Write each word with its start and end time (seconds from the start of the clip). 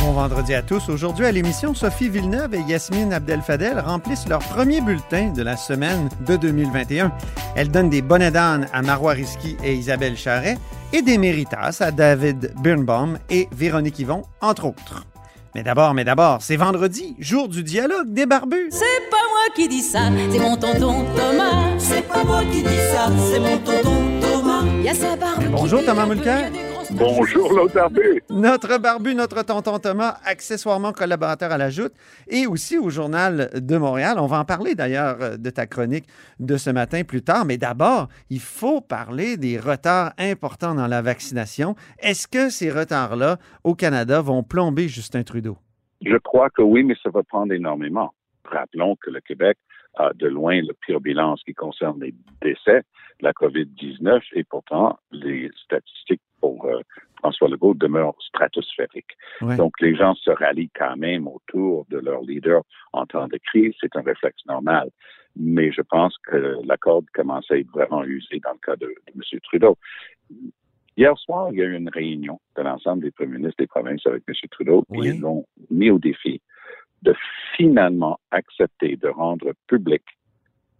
Bon 0.00 0.12
vendredi 0.12 0.54
à 0.54 0.62
tous. 0.62 0.88
Aujourd'hui 0.88 1.26
à 1.26 1.32
l'émission, 1.32 1.74
Sophie 1.74 2.08
Villeneuve 2.08 2.54
et 2.54 2.60
Yasmine 2.60 3.12
Abdel-Fadel 3.12 3.80
remplissent 3.80 4.28
leur 4.28 4.38
premier 4.38 4.80
bulletin 4.80 5.32
de 5.32 5.42
la 5.42 5.56
semaine 5.56 6.08
de 6.26 6.36
2021. 6.36 7.10
Elles 7.56 7.70
donnent 7.70 7.90
des 7.90 8.00
bonnets 8.00 8.30
d'âne 8.30 8.68
à 8.72 8.80
Marois 8.82 9.12
Risky 9.12 9.56
et 9.64 9.74
Isabelle 9.74 10.16
Charret 10.16 10.56
et 10.92 11.02
des 11.02 11.18
méritas 11.18 11.78
à 11.80 11.90
David 11.90 12.54
Birnbaum 12.62 13.18
et 13.28 13.48
Véronique 13.50 13.98
Yvon, 13.98 14.22
entre 14.40 14.66
autres. 14.66 15.04
Mais 15.54 15.64
d'abord, 15.64 15.94
mais 15.94 16.04
d'abord, 16.04 16.38
c'est 16.42 16.56
vendredi, 16.56 17.16
jour 17.18 17.48
du 17.48 17.64
dialogue 17.64 18.12
des 18.12 18.26
barbus. 18.26 18.68
C'est 18.70 19.10
pas 19.10 19.16
moi 19.16 19.54
qui 19.56 19.68
dis 19.68 19.82
ça, 19.82 20.10
c'est 20.30 20.38
mon 20.38 20.56
tonton 20.56 21.04
Thomas. 21.16 21.76
C'est 21.78 22.06
pas 22.06 22.22
moi 22.22 22.42
qui 22.52 22.62
dis 22.62 22.78
ça, 22.92 23.10
c'est 23.32 23.40
mon 23.40 23.58
tonton 23.58 23.96
Thomas. 24.20 24.62
Il 24.78 24.84
y 24.84 24.88
a 24.88 24.94
sa 24.94 25.16
barbe. 25.16 25.42
Bonjour, 25.50 25.80
qui 25.80 25.86
Thomas 25.86 26.06
Mulcair. 26.06 26.50
Bonjour, 26.96 27.52
l'autre 27.52 27.74
barbu. 27.74 28.22
Notre 28.30 28.78
barbu, 28.78 29.14
notre 29.14 29.44
tonton 29.44 29.78
Thomas, 29.78 30.16
accessoirement 30.24 30.92
collaborateur 30.92 31.52
à 31.52 31.58
la 31.58 31.68
Joute 31.68 31.92
et 32.28 32.46
aussi 32.46 32.78
au 32.78 32.88
Journal 32.88 33.50
de 33.54 33.76
Montréal. 33.76 34.16
On 34.18 34.26
va 34.26 34.38
en 34.38 34.44
parler 34.46 34.74
d'ailleurs 34.74 35.18
euh, 35.20 35.36
de 35.36 35.50
ta 35.50 35.66
chronique 35.66 36.06
de 36.40 36.56
ce 36.56 36.70
matin 36.70 37.02
plus 37.04 37.20
tard. 37.22 37.44
Mais 37.44 37.58
d'abord, 37.58 38.08
il 38.30 38.40
faut 38.40 38.80
parler 38.80 39.36
des 39.36 39.58
retards 39.58 40.12
importants 40.18 40.74
dans 40.74 40.86
la 40.86 41.02
vaccination. 41.02 41.74
Est-ce 41.98 42.26
que 42.26 42.48
ces 42.48 42.70
retards-là 42.70 43.36
au 43.64 43.74
Canada 43.74 44.22
vont 44.22 44.42
plomber 44.42 44.88
Justin 44.88 45.24
Trudeau? 45.24 45.58
Je 46.02 46.16
crois 46.16 46.48
que 46.48 46.62
oui, 46.62 46.84
mais 46.84 46.94
ça 47.02 47.10
va 47.10 47.22
prendre 47.22 47.52
énormément. 47.52 48.14
Rappelons 48.44 48.96
que 48.96 49.10
le 49.10 49.20
Québec 49.20 49.58
a 49.96 50.12
de 50.14 50.26
loin 50.26 50.54
le 50.62 50.72
pire 50.86 51.00
bilan 51.00 51.32
en 51.32 51.36
ce 51.36 51.44
qui 51.44 51.54
concerne 51.54 52.00
les 52.00 52.14
décès 52.40 52.82
la 53.20 53.32
COVID-19 53.32 54.20
et 54.34 54.44
pourtant 54.44 54.98
les 55.10 55.50
statistiques 55.64 56.22
pour 56.40 56.64
euh, 56.66 56.80
François 57.18 57.48
Legault 57.48 57.74
demeurent 57.74 58.16
stratosphériques. 58.20 59.16
Ouais. 59.40 59.56
Donc 59.56 59.72
les 59.80 59.94
gens 59.96 60.14
se 60.14 60.30
rallient 60.30 60.70
quand 60.74 60.96
même 60.96 61.26
autour 61.26 61.86
de 61.90 61.98
leur 61.98 62.22
leader 62.22 62.62
en 62.92 63.06
temps 63.06 63.26
de 63.26 63.38
crise, 63.38 63.74
c'est 63.80 63.94
un 63.96 64.02
réflexe 64.02 64.44
normal. 64.46 64.90
Mais 65.36 65.72
je 65.72 65.82
pense 65.82 66.16
que 66.18 66.56
la 66.64 66.76
corde 66.76 67.06
commence 67.12 67.50
à 67.50 67.58
être 67.58 67.70
vraiment 67.70 68.04
usée 68.04 68.40
dans 68.42 68.52
le 68.52 68.58
cas 68.58 68.76
de, 68.76 68.86
de 68.86 69.12
M. 69.14 69.40
Trudeau. 69.42 69.76
Hier 70.96 71.16
soir, 71.18 71.48
il 71.52 71.58
y 71.58 71.62
a 71.62 71.66
eu 71.66 71.76
une 71.76 71.90
réunion 71.90 72.40
de 72.56 72.62
l'ensemble 72.62 73.04
des 73.04 73.12
premiers 73.12 73.36
ministres 73.38 73.56
des 73.58 73.68
provinces 73.68 74.04
avec 74.06 74.22
M. 74.26 74.34
Trudeau, 74.50 74.84
Oui. 74.88 75.10
ils 75.10 75.20
l'ont 75.20 75.44
mis 75.70 75.90
au 75.90 75.98
défi 75.98 76.40
de 77.02 77.14
finalement 77.56 78.18
accepter 78.32 78.96
de 78.96 79.08
rendre 79.08 79.52
public 79.68 80.02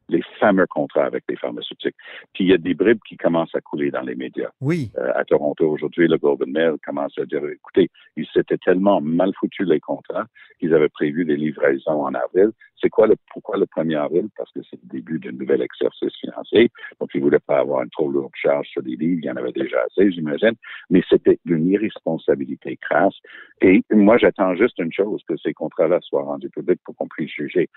les 0.09 0.23
fameux 0.41 0.67
contrats 0.67 1.05
avec 1.05 1.25
les 1.29 1.37
pharmaceutiques. 1.37 1.97
Puis 2.33 2.45
il 2.45 2.51
y 2.51 2.55
a 2.55 2.59
des 2.59 2.75
bribes 2.75 3.01
qui 3.07 3.17
commencent 3.17 3.55
à 3.55 3.61
couler 3.61 3.91
dans 3.91 4.03
les 4.03 4.15
médias. 4.15 4.51
Oui. 4.61 4.91
Euh, 4.99 5.13
à 5.15 5.25
Toronto 5.25 5.69
aujourd'hui, 5.69 6.09
le 6.09 6.19
Golden 6.19 6.51
Mail 6.51 6.75
commence 6.85 7.17
à 7.19 7.25
dire, 7.25 7.43
écoutez, 7.47 7.91
ils 8.17 8.27
s'étaient 8.33 8.59
tellement 8.59 9.01
mal 9.01 9.33
foutus 9.39 9.67
les 9.67 9.81
contrats 9.81 10.27
qu'ils 10.59 10.75
avaient 10.75 10.89
prévu 10.89 11.25
des 11.25 11.37
livraisons 11.37 12.05
en 12.05 12.15
avril. 12.15 12.51
C'est 12.81 12.91
quoi 12.91 13.07
le, 13.07 13.17
pourquoi 13.33 13.57
le 13.57 13.67
1er 13.67 13.99
avril? 13.99 14.29
Parce 14.37 14.53
que 14.53 14.61
c'est 14.71 14.79
le 14.83 14.89
début 14.89 15.19
d'un 15.19 15.33
nouvel 15.33 15.63
exercice 15.63 16.15
financier. 16.21 16.71
Donc, 17.01 17.11
ils 17.15 17.21
voulaient 17.21 17.39
pas 17.41 17.59
avoir 17.59 17.83
une 17.83 17.91
trop 17.91 18.09
lourde 18.09 18.33
charge 18.35 18.69
sur 18.69 18.83
les 18.83 18.95
livres. 18.95 19.21
Il 19.23 19.25
y 19.25 19.31
en 19.31 19.37
avait 19.37 19.53
déjà 19.53 19.79
assez, 19.87 20.13
j'imagine. 20.13 20.55
Mais 20.91 21.03
c'était 21.09 21.39
une 21.45 21.67
irresponsabilité 21.67 22.77
crasse. 22.77 23.17
Et 23.61 23.83
moi, 23.91 24.17
j'attends 24.19 24.55
juste 24.55 24.79
une 24.79 24.93
chose, 24.93 25.23
que 25.29 25.37
ces 25.37 25.53
contrats-là 25.53 25.99
soient 26.03 26.23
rendus 26.23 26.51
publics 26.51 26.81
pour 26.85 26.95
qu'on 26.97 27.09
puisse 27.09 27.33
juger. 27.33 27.69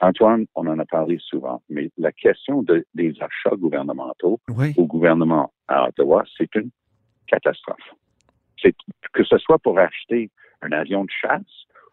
Antoine, 0.00 0.46
on 0.54 0.66
en 0.66 0.78
a 0.78 0.84
parlé 0.84 1.18
souvent, 1.20 1.62
mais 1.68 1.77
la 1.98 2.12
question 2.12 2.62
de- 2.62 2.84
des 2.94 3.14
achats 3.20 3.56
gouvernementaux 3.56 4.40
Oui. 4.56 4.74
au 4.76 4.86
gouvernement 4.86 5.52
à 5.68 5.88
Ottawa, 5.88 6.24
c'est 6.36 6.52
une 6.54 6.70
catastrophe. 7.26 7.76
C'est 8.60 8.74
que 9.12 9.24
ce 9.24 9.38
soit 9.38 9.58
pour 9.58 9.78
acheter 9.78 10.30
un 10.62 10.72
avion 10.72 11.04
de 11.04 11.10
chasse 11.10 11.42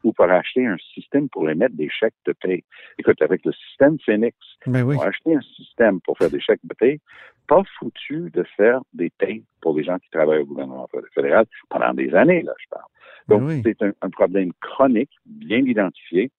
ou 0.03 0.13
pour 0.13 0.25
acheter 0.25 0.65
un 0.65 0.77
système 0.93 1.29
pour 1.29 1.49
émettre 1.49 1.75
des 1.75 1.89
chèques 1.89 2.13
de 2.25 2.33
paie. 2.33 2.63
Écoute, 2.99 3.21
avec 3.21 3.43
le 3.45 3.51
système 3.53 3.97
Phoenix, 4.05 4.35
Ben 4.67 4.83
oui. 4.83 4.95
on 4.97 5.01
a 5.01 5.07
acheté 5.07 5.35
un 5.35 5.41
système 5.41 5.99
pour 6.01 6.17
faire 6.17 6.29
des 6.29 6.39
chèques 6.39 6.59
de 6.63 6.73
paie, 6.75 6.99
pas 7.47 7.61
foutu 7.79 8.29
de 8.31 8.43
faire 8.55 8.81
des 8.93 9.09
payes 9.11 9.43
pour 9.61 9.75
les 9.77 9.83
gens 9.83 9.97
qui 9.99 10.09
travaillent 10.09 10.41
au 10.41 10.45
gouvernement 10.45 10.87
fédéral 11.13 11.45
pendant 11.69 11.93
des 11.93 12.13
années, 12.13 12.41
là, 12.43 12.53
je 12.59 12.65
parle. 12.69 12.83
Donc, 13.27 13.41
Ben 13.41 13.47
oui. 13.47 13.61
c'est 13.63 13.81
un, 13.83 13.91
un 14.01 14.09
problème 14.09 14.51
chronique, 14.61 15.11
bien 15.25 15.59
identifié. 15.59 16.31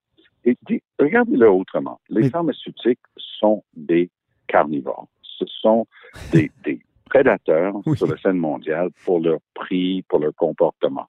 Regardez-le 0.98 1.50
autrement. 1.50 2.00
Les 2.08 2.28
pharmaceutiques 2.30 3.00
sont 3.16 3.64
des 3.74 4.10
carnivores. 4.46 5.08
Ce 5.22 5.44
sont 5.46 5.86
des, 6.32 6.50
des 6.64 6.80
prédateurs 7.06 7.74
Oui. 7.86 7.96
sur 7.96 8.06
la 8.06 8.16
scène 8.18 8.38
mondiale 8.38 8.90
pour 9.04 9.20
leur 9.20 9.38
prix, 9.54 10.02
pour 10.08 10.18
leur 10.20 10.34
comportement. 10.34 11.06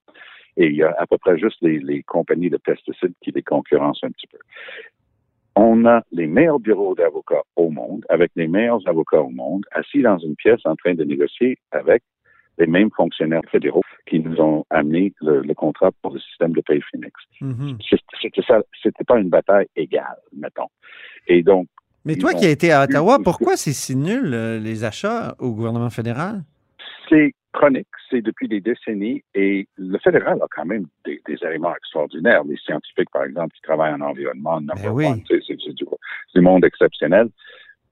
Et 0.55 0.67
il 0.67 0.75
y 0.75 0.83
a 0.83 0.95
à 0.97 1.05
peu 1.05 1.17
près 1.17 1.37
juste 1.37 1.57
les, 1.61 1.79
les 1.79 2.01
compagnies 2.03 2.49
de 2.49 2.57
pesticides 2.57 3.13
qui 3.21 3.31
les 3.31 3.43
concurrencent 3.43 4.03
un 4.03 4.09
petit 4.11 4.27
peu. 4.27 4.39
On 5.55 5.85
a 5.85 6.03
les 6.11 6.27
meilleurs 6.27 6.59
bureaux 6.59 6.93
d'avocats 6.95 7.43
au 7.55 7.69
monde, 7.69 8.05
avec 8.09 8.31
les 8.35 8.47
meilleurs 8.47 8.87
avocats 8.87 9.21
au 9.21 9.29
monde, 9.29 9.65
assis 9.71 10.01
dans 10.01 10.17
une 10.19 10.35
pièce 10.35 10.61
en 10.65 10.75
train 10.75 10.93
de 10.93 11.03
négocier 11.03 11.57
avec 11.71 12.03
les 12.57 12.67
mêmes 12.67 12.89
fonctionnaires 12.95 13.41
fédéraux 13.51 13.83
qui 14.07 14.19
nous 14.19 14.39
ont 14.41 14.65
amené 14.69 15.13
le, 15.21 15.41
le 15.41 15.53
contrat 15.53 15.91
pour 16.01 16.13
le 16.13 16.19
système 16.19 16.53
de 16.53 16.61
paye 16.61 16.81
Phoenix. 16.91 17.13
C'est- 17.89 17.97
C'était 18.21 18.41
ça, 18.41 18.61
c'était 18.81 19.03
pas 19.03 19.19
une 19.19 19.29
bataille 19.29 19.67
égale, 19.75 20.17
mettons. 20.35 20.67
Et 21.27 21.43
donc, 21.43 21.67
Mais 22.05 22.15
toi 22.15 22.33
qui 22.33 22.45
as 22.45 22.49
été 22.49 22.71
à 22.71 22.83
Ottawa, 22.83 23.19
pourquoi 23.23 23.57
c'est 23.57 23.73
si 23.73 23.95
nul, 23.95 24.33
euh, 24.33 24.59
les 24.59 24.83
achats 24.83 25.35
au 25.39 25.51
gouvernement 25.51 25.89
fédéral? 25.89 26.43
c'est 27.09 27.33
chronique, 27.53 27.87
c'est 28.09 28.21
depuis 28.21 28.47
des 28.49 28.59
décennies, 28.59 29.23
et 29.33 29.65
le 29.77 29.97
fédéral 29.99 30.37
a 30.41 30.47
quand 30.53 30.65
même 30.65 30.85
des, 31.05 31.21
des 31.25 31.37
éléments 31.47 31.73
extraordinaires. 31.75 32.43
Les 32.43 32.57
scientifiques, 32.57 33.09
par 33.11 33.23
exemple, 33.23 33.55
qui 33.55 33.61
travaillent 33.61 33.93
en 33.93 34.01
environnement, 34.01 34.59
number 34.59 34.75
Ben 34.83 34.91
oui. 34.91 35.05
c'est 35.27 35.37
du, 35.55 35.63
c'est 35.63 35.73
du 36.35 36.41
monde 36.41 36.65
exceptionnel. 36.65 37.29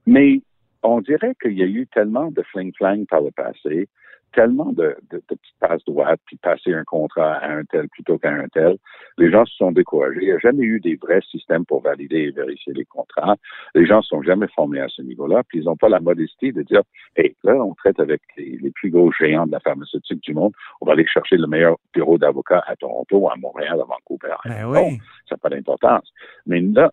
Mais 0.06 0.40
on 0.82 1.00
dirait 1.00 1.34
qu'il 1.40 1.54
y 1.54 1.62
a 1.62 1.66
eu 1.66 1.86
tellement 1.86 2.30
de 2.30 2.42
fling-flang 2.42 3.06
par 3.06 3.22
le 3.22 3.30
passé, 3.30 3.88
tellement 4.36 4.70
de, 4.72 4.94
de, 5.10 5.16
de 5.16 5.34
petites 5.34 5.58
passes 5.58 5.82
droites, 5.86 6.20
puis 6.26 6.36
passer 6.36 6.74
un 6.74 6.84
contrat 6.84 7.36
à 7.38 7.50
un 7.50 7.64
tel 7.64 7.88
plutôt 7.88 8.18
qu'à 8.18 8.30
un 8.30 8.46
tel. 8.48 8.76
Les 9.16 9.30
gens 9.30 9.46
se 9.46 9.56
sont 9.56 9.72
découragés. 9.72 10.18
Il 10.20 10.26
n'y 10.26 10.32
a 10.32 10.38
jamais 10.38 10.64
eu 10.64 10.78
des 10.78 10.96
vrais 10.96 11.22
systèmes 11.22 11.64
pour 11.64 11.80
valider 11.82 12.18
et 12.18 12.30
vérifier 12.30 12.74
les 12.74 12.84
contrats. 12.84 13.36
Les 13.74 13.86
gens 13.86 13.98
ne 13.98 14.02
sont 14.02 14.22
jamais 14.22 14.46
formés 14.54 14.80
à 14.80 14.88
ce 14.88 15.00
niveau-là, 15.00 15.42
puis 15.48 15.60
ils 15.60 15.64
n'ont 15.64 15.76
pas 15.76 15.88
la 15.88 16.00
modestie 16.00 16.52
de 16.52 16.62
dire 16.62 16.82
Hey, 17.16 17.34
là, 17.44 17.54
on 17.54 17.74
traite 17.74 17.98
avec 17.98 18.20
les, 18.36 18.58
les 18.60 18.70
plus 18.70 18.90
gros 18.90 19.10
géants 19.10 19.46
de 19.46 19.52
la 19.52 19.60
pharmaceutique 19.60 20.20
du 20.22 20.34
monde. 20.34 20.52
On 20.82 20.86
va 20.86 20.92
aller 20.92 21.06
chercher 21.06 21.36
le 21.38 21.46
meilleur 21.46 21.76
bureau 21.94 22.18
d'avocats 22.18 22.62
à 22.66 22.76
Toronto, 22.76 23.30
à 23.30 23.36
Montréal, 23.36 23.80
à 23.80 23.84
Vancouver. 23.84 24.34
Ben 24.44 24.62
Non, 24.64 24.70
oui. 24.88 24.98
ça 25.28 25.34
n'a 25.34 25.38
pas 25.38 25.48
d'importance. 25.48 26.12
Mais 26.44 26.60
là, 26.60 26.90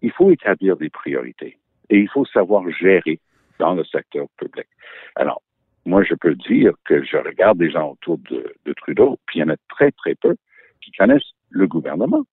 il 0.00 0.10
faut 0.12 0.30
établir 0.30 0.76
des 0.78 0.88
priorités 0.90 1.58
et 1.90 1.98
il 1.98 2.08
faut 2.08 2.24
savoir 2.24 2.68
gérer 2.70 3.20
dans 3.58 3.74
le 3.74 3.84
secteur 3.84 4.26
public. 4.38 4.66
Alors, 5.16 5.42
moi, 5.84 6.02
je 6.04 6.14
peux 6.14 6.34
dire 6.34 6.72
que 6.84 7.02
je 7.02 7.16
regarde 7.16 7.58
des 7.58 7.70
gens 7.70 7.92
autour 7.92 8.18
de, 8.30 8.52
de 8.64 8.72
Trudeau, 8.74 9.18
puis 9.26 9.38
il 9.38 9.42
y 9.42 9.44
en 9.44 9.48
a 9.48 9.56
très, 9.68 9.90
très 9.92 10.14
peu 10.14 10.36
qui 10.82 10.92
connaissent 10.92 11.32
le 11.50 11.66
gouvernement. 11.66 12.24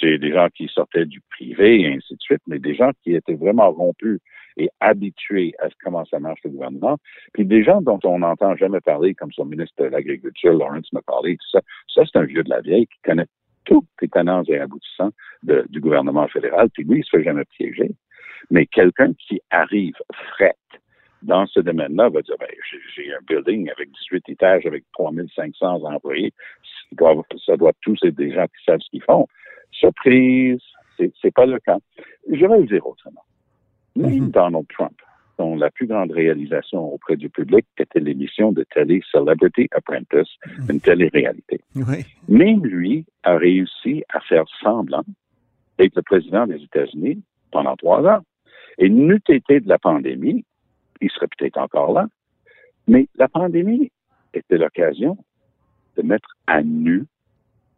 C'est 0.00 0.18
des 0.18 0.32
gens 0.32 0.48
qui 0.54 0.66
sortaient 0.68 1.04
du 1.04 1.20
privé 1.30 1.82
et 1.82 1.94
ainsi 1.94 2.14
de 2.14 2.20
suite, 2.20 2.40
mais 2.46 2.58
des 2.58 2.74
gens 2.74 2.90
qui 3.02 3.14
étaient 3.14 3.34
vraiment 3.34 3.70
rompus 3.70 4.18
et 4.56 4.68
habitués 4.80 5.54
à 5.58 5.68
comment 5.82 6.04
ça 6.06 6.18
marche 6.18 6.40
le 6.44 6.50
gouvernement, 6.50 6.98
puis 7.32 7.44
des 7.44 7.62
gens 7.62 7.80
dont 7.82 8.00
on 8.04 8.18
n'entend 8.18 8.56
jamais 8.56 8.80
parler, 8.80 9.14
comme 9.14 9.32
son 9.32 9.44
ministre 9.44 9.84
de 9.84 9.88
l'Agriculture, 9.88 10.52
Lawrence 10.52 10.92
McCauley, 10.92 11.36
tout 11.36 11.50
ça. 11.52 11.60
Ça, 11.94 12.02
c'est 12.10 12.18
un 12.18 12.24
vieux 12.24 12.42
de 12.42 12.50
la 12.50 12.60
vieille 12.60 12.86
qui 12.86 12.98
connaît 13.04 13.26
tous 13.64 13.84
les 14.00 14.08
tenants 14.08 14.42
et 14.44 14.58
aboutissants 14.58 15.10
du 15.42 15.80
gouvernement 15.80 16.28
fédéral, 16.28 16.68
puis 16.70 16.84
lui, 16.84 17.00
il 17.00 17.04
se 17.04 17.16
fait 17.16 17.24
jamais 17.24 17.44
piéger. 17.56 17.90
Mais 18.50 18.66
quelqu'un 18.66 19.12
qui 19.14 19.40
arrive 19.50 19.94
fret 20.34 20.56
dans 21.22 21.46
ce 21.46 21.60
domaine-là 21.60 22.08
va 22.08 22.22
dire, 22.22 22.36
ben, 22.38 22.48
j'ai- 22.94 23.12
un 23.12 23.18
building 23.26 23.70
avec 23.70 23.90
18 23.90 24.28
étages, 24.28 24.66
avec 24.66 24.84
3500 24.92 25.82
employés, 25.84 26.32
ça 26.62 26.96
doit, 26.96 27.22
ça 27.44 27.56
doit 27.56 27.72
tous 27.82 27.98
être 28.04 28.14
des 28.16 28.32
gens 28.32 28.46
qui 28.46 28.64
savent 28.64 28.80
ce 28.80 28.90
qu'ils 28.90 29.02
font. 29.02 29.26
Surprise, 29.72 30.60
c'est 30.98 31.34
pas 31.34 31.46
le 31.46 31.58
cas. 31.60 31.78
Je 32.30 32.44
vais 32.46 32.58
le 32.58 32.66
dire 32.66 32.86
autrement. 32.86 33.24
Même 33.96 34.24
Mhm. 34.24 34.30
Donald 34.30 34.66
Trump, 34.68 34.96
dont 35.38 35.56
la 35.56 35.70
plus 35.70 35.86
grande 35.86 36.10
réalisation 36.12 36.92
auprès 36.94 37.16
du 37.16 37.28
public 37.30 37.64
était 37.78 38.00
l'émission 38.00 38.52
de 38.52 38.64
télé 38.74 39.00
Celebrity 39.10 39.68
Apprentice, 39.72 40.28
une 40.68 40.80
télé-réalité. 40.80 41.60
Oui. 41.74 42.04
Même 42.28 42.64
lui 42.64 43.04
a 43.22 43.36
réussi 43.36 44.04
à 44.10 44.20
faire 44.20 44.44
semblant 44.62 45.04
d'être 45.78 45.96
le 45.96 46.02
président 46.02 46.46
des 46.46 46.62
États-Unis 46.62 47.22
pendant 47.50 47.76
trois 47.76 48.02
ans. 48.04 48.20
Et 48.78 48.88
n'eût 48.88 49.20
été 49.28 49.60
de 49.60 49.68
la 49.68 49.78
pandémie, 49.78 50.44
il 51.00 51.10
serait 51.10 51.28
peut-être 51.38 51.58
encore 51.58 51.92
là. 51.92 52.06
Mais 52.88 53.08
la 53.16 53.28
pandémie 53.28 53.90
était 54.34 54.58
l'occasion 54.58 55.16
de 55.96 56.02
mettre 56.02 56.28
à 56.46 56.62
nu 56.62 57.04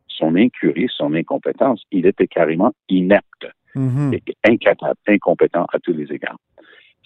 son 0.08 0.36
incurie, 0.36 0.88
son 0.96 1.14
incompétence. 1.14 1.82
Il 1.90 2.06
était 2.06 2.26
carrément 2.26 2.72
inepte 2.88 3.46
Mhm. 3.74 4.12
et 4.12 4.22
incapable, 4.44 4.98
incompétent 5.08 5.64
à 5.72 5.78
tous 5.78 5.92
les 5.94 6.12
égards. 6.12 6.36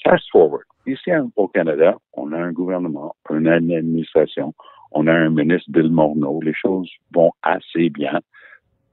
Fast 0.03 0.29
forward. 0.31 0.65
Ici 0.87 1.11
au 1.37 1.49
Canada, 1.49 1.97
on 2.13 2.33
a 2.33 2.39
un 2.39 2.53
gouvernement, 2.53 3.15
on 3.31 3.47
a 3.47 3.59
une 3.59 3.73
administration, 3.73 4.53
on 4.93 5.07
a 5.07 5.13
un 5.13 5.31
ministre 5.31 5.71
Bill 5.71 5.91
Morneau. 5.91 6.41
Les 6.43 6.55
choses 6.55 6.91
vont 7.13 7.33
assez 7.43 7.89
bien. 7.91 8.21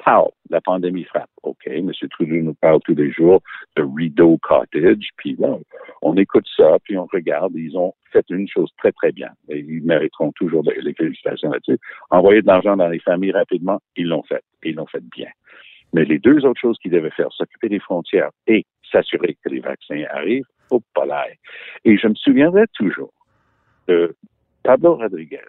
Pow, 0.04 0.34
la 0.50 0.60
pandémie 0.60 1.06
frappe. 1.06 1.30
OK, 1.44 1.66
M. 1.68 1.92
Trudeau 2.12 2.36
nous 2.36 2.54
parle 2.56 2.80
tous 2.84 2.96
les 2.96 3.12
jours 3.12 3.42
de 3.78 3.84
Rideau 3.84 4.38
Cottage, 4.42 5.10
puis 5.18 5.36
là, 5.40 5.58
on 6.02 6.18
écoute 6.18 6.46
ça, 6.58 6.78
puis 6.84 6.98
on 6.98 7.06
regarde. 7.06 7.54
Ils 7.56 7.78
ont 7.78 7.94
fait 8.12 8.26
une 8.30 8.48
chose 8.48 8.70
très, 8.78 8.92
très 8.92 9.12
bien. 9.12 9.30
Ils 9.50 9.84
mériteront 9.84 10.32
toujours 10.34 10.64
les 10.64 10.94
félicitations 10.94 11.52
là-dessus. 11.52 11.80
Envoyer 12.10 12.42
de 12.42 12.48
l'argent 12.48 12.76
dans 12.76 12.90
les 12.90 13.00
familles 13.00 13.32
rapidement, 13.32 13.80
ils 13.96 14.08
l'ont 14.08 14.24
fait. 14.24 14.44
Ils 14.64 14.76
l'ont 14.76 14.88
fait 14.88 15.04
bien. 15.16 15.30
Mais 15.94 16.04
les 16.06 16.20
deux 16.20 16.46
autres 16.46 16.60
choses 16.60 16.78
qu'ils 16.80 16.92
devaient 16.92 17.12
faire, 17.12 17.32
s'occuper 17.32 17.70
des 17.70 17.80
frontières 17.80 18.32
et 18.48 18.66
s'assurer 18.92 19.38
que 19.44 19.50
les 19.50 19.60
vaccins 19.60 20.04
arrivent, 20.12 20.46
au 20.70 20.82
palais. 20.94 21.38
Et 21.86 21.98
je 21.98 22.08
me 22.08 22.16
souviendrai 22.16 22.66
toujours 22.74 23.14
de 23.88 24.16
Pablo 24.63 24.95
Rodriguez 24.95 25.39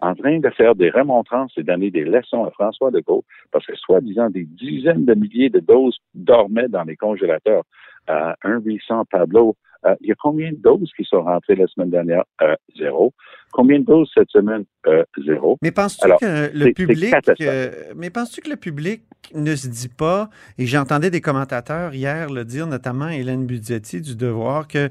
en 0.00 0.14
train 0.14 0.38
de 0.38 0.50
faire 0.50 0.74
des 0.74 0.90
remontrances 0.90 1.52
et 1.56 1.62
donner 1.62 1.90
des 1.90 2.04
leçons 2.04 2.44
à 2.44 2.50
François 2.50 2.90
Legault 2.90 3.24
parce 3.52 3.66
que 3.66 3.76
soi-disant 3.76 4.30
des 4.30 4.44
dizaines 4.44 5.04
de 5.04 5.14
milliers 5.14 5.50
de 5.50 5.60
doses 5.60 5.98
dormaient 6.14 6.68
dans 6.68 6.84
les 6.84 6.96
congélateurs. 6.96 7.64
Euh, 8.08 8.32
un 8.44 8.60
800 8.60 9.04
Pablo, 9.10 9.56
euh, 9.86 9.94
il 10.00 10.08
y 10.08 10.12
a 10.12 10.14
combien 10.14 10.50
de 10.50 10.56
doses 10.56 10.90
qui 10.96 11.04
sont 11.04 11.22
rentrées 11.22 11.54
la 11.54 11.66
semaine 11.66 11.90
dernière? 11.90 12.24
Euh, 12.42 12.54
zéro. 12.78 13.12
Combien 13.52 13.78
de 13.78 13.84
doses 13.84 14.10
cette 14.14 14.30
semaine? 14.30 14.64
Euh, 14.86 15.04
zéro. 15.24 15.58
Mais 15.62 15.70
penses-tu 15.70 16.08
que 16.20 16.50
le 16.54 16.72
public 16.72 17.14
euh, 17.42 17.70
mais 17.96 18.10
penses-tu 18.10 18.40
que 18.40 18.50
le 18.50 18.56
public 18.56 19.02
ne 19.34 19.54
se 19.54 19.68
dit 19.68 19.88
pas 19.88 20.30
et 20.58 20.66
j'entendais 20.66 21.10
des 21.10 21.20
commentateurs 21.20 21.94
hier 21.94 22.30
le 22.30 22.44
dire 22.44 22.66
notamment 22.66 23.08
Hélène 23.08 23.46
Budgetti 23.46 24.00
du 24.00 24.16
Devoir 24.16 24.66
que 24.66 24.88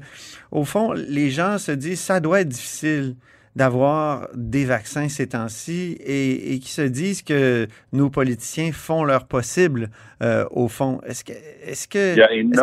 au 0.52 0.64
fond 0.64 0.92
les 0.92 1.30
gens 1.30 1.58
se 1.58 1.72
disent 1.72 2.00
ça 2.00 2.20
doit 2.20 2.40
être 2.40 2.48
difficile 2.48 3.16
d'avoir 3.56 4.28
des 4.34 4.64
vaccins 4.64 5.08
ces 5.08 5.30
temps-ci 5.30 5.96
et, 6.00 6.54
et 6.54 6.58
qui 6.60 6.70
se 6.70 6.82
disent 6.82 7.22
que 7.22 7.66
nos 7.92 8.08
politiciens 8.08 8.70
font 8.72 9.02
leur 9.04 9.26
possible 9.26 9.90
euh, 10.22 10.44
au 10.50 10.68
fond. 10.68 11.00
Est-ce 11.04 11.24
que 11.24 11.32
est-ce 11.32 11.88
que 11.88 12.14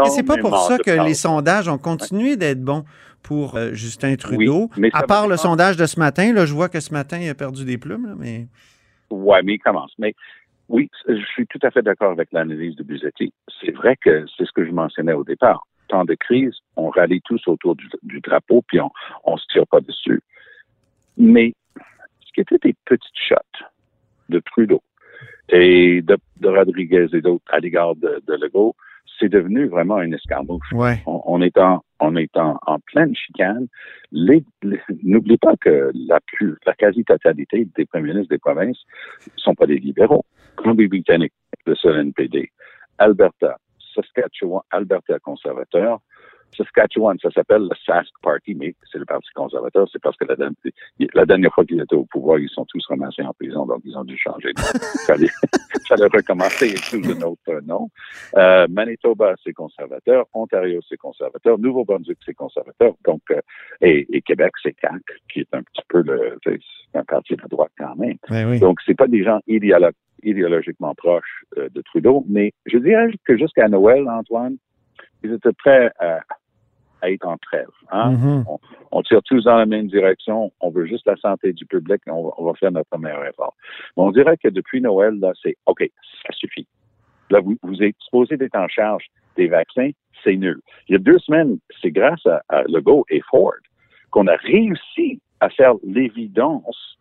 c'est 0.10 0.24
pas 0.24 0.38
pour 0.38 0.58
ça 0.60 0.78
que 0.78 1.06
les 1.06 1.14
sondages 1.14 1.68
ont 1.68 1.78
continué 1.78 2.38
d'être 2.38 2.62
bons 2.62 2.86
pour 3.22 3.58
euh, 3.58 3.74
Justin 3.74 4.16
Trudeau? 4.16 4.70
à 4.94 5.04
part 5.04 5.28
le 5.28 5.36
sondage 5.36 5.76
de 5.76 5.86
ce 5.86 6.00
matin, 6.00 6.34
là, 6.34 6.46
je 6.46 6.54
vois 6.54 6.70
que 6.70 6.80
ce 6.80 6.94
matin, 6.94 7.20
il 7.20 7.30
a 7.30 7.36
perdu 7.36 7.66
des 7.66 7.78
plumes, 7.78 8.08
là, 8.08 8.14
mais. 8.18 8.48
Ouais, 9.10 9.42
mais 9.44 9.56
il 9.56 9.60
commence. 9.60 9.94
Mais 10.00 10.16
oui, 10.70 10.90
je 11.08 11.26
suis 11.34 11.48
tout 11.48 11.60
à 11.64 11.72
fait 11.72 11.82
d'accord 11.82 12.12
avec 12.12 12.30
l'analyse 12.32 12.76
de 12.76 12.84
Buzetti. 12.84 13.34
C'est 13.62 13.72
vrai 13.72 13.96
que 14.02 14.26
c'est 14.38 14.46
ce 14.46 14.52
que 14.52 14.66
je 14.66 14.72
mentionnais 14.72 15.14
au 15.14 15.24
départ. 15.24 15.66
Temps 15.88 16.04
de 16.04 16.16
crise, 16.16 16.54
on 16.76 16.90
rallie 16.90 17.22
tous 17.22 17.42
autour 17.48 17.76
du, 17.76 17.88
du 18.04 18.20
drapeau, 18.20 18.62
puis 18.68 18.82
on 18.82 18.90
on 19.24 19.38
se 19.38 19.46
tire 19.48 19.66
pas 19.68 19.80
dessus. 19.80 20.22
Mais 21.18 21.54
ce 22.26 22.32
qui 22.34 22.42
était 22.42 22.58
des 22.60 22.76
petites 22.86 23.18
shots 23.18 23.36
de 24.30 24.40
Trudeau 24.40 24.82
et 25.50 26.02
de, 26.02 26.18
de 26.42 26.48
Rodriguez 26.50 27.08
et 27.14 27.22
d'autres 27.22 27.46
à 27.52 27.60
l'égard 27.60 27.96
de, 27.96 28.22
de 28.28 28.34
Legault, 28.34 28.76
c'est 29.20 29.30
devenu 29.30 29.66
vraiment 29.68 30.00
une 30.02 30.14
escarmouche. 30.14 30.72
Ouais. 30.74 31.02
On, 31.08 31.22
on 31.26 31.42
est 31.42 31.58
en 31.58 31.84
on 32.00 32.16
est 32.16 32.38
en, 32.38 32.60
en 32.68 32.78
pleine 32.80 33.16
chicane. 33.16 33.66
Les- 34.12 34.44
les- 34.62 34.80
N'oubliez 35.04 35.40
pas 35.40 35.56
que 35.60 35.90
la, 35.96 36.20
plus, 36.20 36.56
la 36.68 36.74
quasi-totalité 36.76 37.68
des 37.76 37.86
premiers 37.88 38.10
ministres 38.14 38.30
des 38.30 38.38
provinces 38.38 38.78
ne 39.26 39.32
sont 39.38 39.56
pas 39.56 39.66
des 39.66 39.78
libéraux. 39.80 40.24
Colombie-Britannique, 40.58 41.34
le 41.66 41.74
seul 41.74 41.98
NPD. 41.98 42.52
Alberta, 43.00 43.58
Saskatchewan, 43.96 44.62
Alberta 44.70 45.18
conservateur. 45.18 46.02
Saskatchewan, 46.56 47.18
ça 47.22 47.30
s'appelle 47.32 47.64
le 47.64 47.76
Sask 47.86 48.10
Party, 48.22 48.56
mais 48.56 48.76
c'est 48.92 48.98
le 48.98 49.06
Parti 49.06 49.30
conservateur. 49.36 49.88
C'est 49.92 50.02
parce 50.02 50.18
que 50.18 50.26
la, 50.26 50.36
dernière- 50.36 50.56
la 51.14 51.26
dernière 51.26 51.54
fois 51.54 51.66
qu'ils 51.66 51.80
étaient 51.82 51.96
au 51.96 52.06
pouvoir, 52.06 52.40
ils 52.40 52.50
sont 52.50 52.66
tous 52.66 52.86
ramassés 52.88 53.22
en 53.24 53.34
prison, 53.34 53.66
donc 53.66 53.82
ils 53.86 53.96
ont 53.98 54.04
dû 54.04 54.18
changer 54.18 54.50
nom. 54.58 54.64
fallait, 55.08 55.28
fallait 55.88 56.08
recommencer 56.08 56.68
et 56.68 56.78
sous 56.78 56.98
un 57.12 57.22
autre 57.22 57.62
nom. 57.66 57.90
Euh, 58.38 58.66
Manitoba, 58.70 59.36
c'est 59.44 59.54
conservateur. 59.54 60.26
Ontario, 60.34 60.80
c'est 60.90 60.98
conservateur. 60.98 61.60
Nouveau-Brunswick, 61.60 62.18
c'est 62.26 62.34
conservateur. 62.34 62.94
Donc, 63.06 63.22
euh, 63.32 63.40
et, 63.82 64.08
et 64.12 64.22
Québec, 64.22 64.52
c'est 64.64 64.76
CAQ, 64.82 65.02
qui 65.32 65.40
est 65.42 65.54
un 65.54 65.62
petit 65.64 65.84
peu 65.90 66.02
le, 66.02 66.38
un 66.94 67.04
parti 67.04 67.36
de 67.36 67.48
droite 67.50 67.72
quand 67.78 67.96
même. 67.96 68.16
Ben 68.30 68.50
oui. 68.50 68.60
Donc, 68.60 68.80
c'est 68.86 68.96
pas 68.98 69.08
des 69.08 69.24
gens 69.24 69.40
idéolo- 69.48 69.92
idéologiquement 70.24 70.96
proches 70.96 71.44
euh, 71.58 71.70
de 71.70 71.82
Trudeau, 71.82 72.26
mais 72.28 72.52
je 72.66 72.78
dirais 72.78 73.10
que 73.26 73.38
jusqu'à 73.38 73.68
Noël, 73.68 74.08
Antoine, 74.10 74.58
ils 75.28 75.34
étaient 75.34 75.54
prêts 75.54 75.92
à, 76.00 76.20
à 77.02 77.10
être 77.12 77.28
en 77.28 77.38
trêve. 77.38 77.70
Hein? 77.92 78.12
Mhm. 78.12 78.46
on, 78.48 78.60
on 78.92 79.02
tire 79.04 79.22
tous 79.24 79.44
dans 79.44 79.58
la 79.58 79.66
même 79.66 79.88
direction. 79.88 80.52
On 80.60 80.70
veut 80.70 80.86
juste 80.86 81.06
la 81.06 81.16
santé 81.18 81.54
du 81.54 81.66
public 81.66 82.02
et 82.08 82.12
on 82.12 82.24
va, 82.24 82.30
on 82.38 82.46
va 82.46 82.54
faire 82.54 82.72
notre 82.72 82.98
meilleur 82.98 83.26
effort. 83.26 83.56
Mais 83.96 84.04
on 84.04 84.12
dirait 84.12 84.38
que 84.38 84.48
depuis 84.50 84.82
Noël, 84.82 85.20
là, 85.20 85.32
c'est 85.42 85.58
OK, 85.66 85.90
ça 86.26 86.34
suffit. 86.34 86.68
Là, 87.30 87.40
vous, 87.40 87.58
vous 87.62 87.84
êtes 87.84 87.96
supposé 88.00 88.38
d'être 88.38 88.56
en 88.56 88.68
charge 88.68 89.06
des 89.36 89.48
vaccins, 89.48 89.90
c'est 90.24 90.36
nul. 90.36 90.60
Il 90.88 90.94
y 90.94 90.96
a 90.96 91.00
deux 91.00 91.20
semaines, 91.20 91.60
c'est 91.82 91.92
grâce 91.92 92.26
à, 92.26 92.42
à 92.50 92.64
Legault 92.64 93.06
et 93.10 93.22
Ford 93.30 93.54
qu'on 94.12 94.28
a 94.28 94.36
réussi 94.38 95.22
à 95.40 95.50
faire 95.50 95.74
l'évidence, 95.84 96.98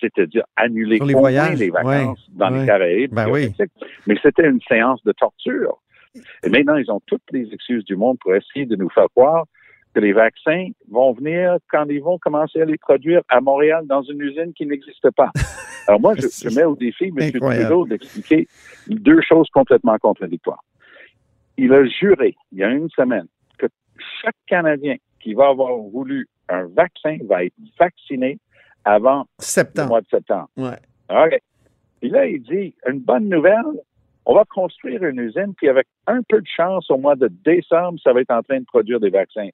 c'est-à-dire 0.00 0.44
annuler 0.56 0.98
les 0.98 1.14
voyages, 1.14 1.58
les 1.58 1.70
vacances 1.70 2.18
ouais, 2.28 2.34
dans 2.36 2.52
ouais. 2.52 2.60
les 2.60 2.66
Caraïbes. 2.66 3.14
Ben 3.14 3.28
oui. 3.30 3.54
Mais 4.06 4.16
c'était 4.22 4.48
une 4.48 4.60
séance 4.62 5.02
de 5.04 5.12
torture. 5.12 5.78
Et 6.42 6.48
maintenant, 6.48 6.76
ils 6.76 6.90
ont 6.90 7.00
toutes 7.06 7.30
les 7.32 7.52
excuses 7.52 7.84
du 7.84 7.96
monde 7.96 8.18
pour 8.20 8.34
essayer 8.34 8.66
de 8.66 8.76
nous 8.76 8.90
faire 8.90 9.06
croire 9.14 9.44
que 9.94 10.00
les 10.00 10.12
vaccins 10.12 10.68
vont 10.90 11.12
venir 11.12 11.56
quand 11.70 11.86
ils 11.88 12.02
vont 12.02 12.18
commencer 12.18 12.60
à 12.60 12.64
les 12.64 12.76
produire 12.76 13.22
à 13.28 13.40
Montréal 13.40 13.86
dans 13.86 14.02
une 14.02 14.20
usine 14.20 14.52
qui 14.54 14.66
n'existe 14.66 15.10
pas. 15.12 15.30
Alors 15.88 16.00
moi, 16.00 16.14
je, 16.16 16.26
je 16.28 16.54
mets 16.54 16.64
au 16.64 16.76
défi 16.76 17.10
M. 17.16 17.32
Trudeau 17.32 17.86
d'expliquer 17.86 18.46
deux 18.88 19.20
choses 19.22 19.48
complètement 19.50 19.96
contradictoires. 19.98 20.62
Il 21.56 21.72
a 21.72 21.84
juré, 21.86 22.36
il 22.52 22.58
y 22.58 22.62
a 22.62 22.68
une 22.68 22.90
semaine, 22.90 23.26
que 23.58 23.66
chaque 24.22 24.36
Canadien 24.46 24.96
qui 25.20 25.34
va 25.34 25.48
avoir 25.48 25.76
voulu 25.76 26.28
un 26.48 26.66
vaccin 26.66 27.16
va 27.26 27.44
être 27.44 27.54
vacciné 27.78 28.38
avant 28.84 29.20
le 29.20 29.44
Septembre. 29.44 29.88
mois 29.88 30.00
de 30.00 30.06
septembre. 30.08 30.48
Ouais. 30.56 30.78
OK. 31.10 31.38
Puis 32.00 32.10
là, 32.10 32.26
il 32.26 32.42
dit, 32.42 32.74
une 32.88 33.00
bonne 33.00 33.28
nouvelle, 33.28 33.82
on 34.28 34.34
va 34.34 34.44
construire 34.44 35.02
une 35.04 35.18
usine, 35.20 35.54
puis 35.56 35.68
avec 35.70 35.86
un 36.06 36.20
peu 36.28 36.40
de 36.40 36.46
chance, 36.46 36.90
au 36.90 36.98
mois 36.98 37.16
de 37.16 37.28
décembre, 37.46 37.98
ça 38.04 38.12
va 38.12 38.20
être 38.20 38.30
en 38.30 38.42
train 38.42 38.60
de 38.60 38.66
produire 38.66 39.00
des 39.00 39.08
vaccins. 39.08 39.48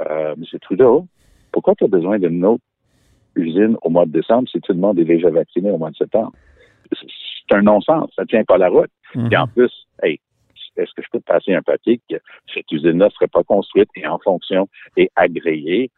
Euh, 0.00 0.34
M. 0.34 0.44
Trudeau, 0.60 1.08
pourquoi 1.50 1.74
tu 1.74 1.84
as 1.84 1.88
besoin 1.88 2.20
d'une 2.20 2.44
autre 2.44 2.62
usine 3.34 3.76
au 3.82 3.90
mois 3.90 4.06
de 4.06 4.12
décembre 4.12 4.48
si 4.48 4.60
tout 4.60 4.72
le 4.72 4.78
monde 4.78 5.00
est 5.00 5.04
déjà 5.04 5.28
vacciné 5.28 5.72
au 5.72 5.76
mois 5.76 5.90
de 5.90 5.96
septembre? 5.96 6.32
C'est 6.92 7.56
un 7.56 7.62
non-sens, 7.62 8.10
ça 8.14 8.24
tient 8.24 8.44
pas 8.44 8.58
la 8.58 8.68
route. 8.68 8.90
Mhm. 9.16 9.28
Et 9.32 9.36
en 9.36 9.48
plus, 9.48 9.72
hey, 10.04 10.20
est-ce 10.76 10.92
que 10.94 11.02
je 11.02 11.08
peux 11.10 11.18
te 11.18 11.24
passer 11.24 11.52
un 11.52 11.62
papier 11.62 12.00
que 12.08 12.16
cette 12.54 12.70
usine-là 12.70 13.06
ne 13.06 13.10
serait 13.10 13.26
pas 13.26 13.42
construite 13.42 13.90
et 13.96 14.06
en 14.06 14.20
fonction 14.20 14.68
et 14.96 15.10
agréée 15.16 15.90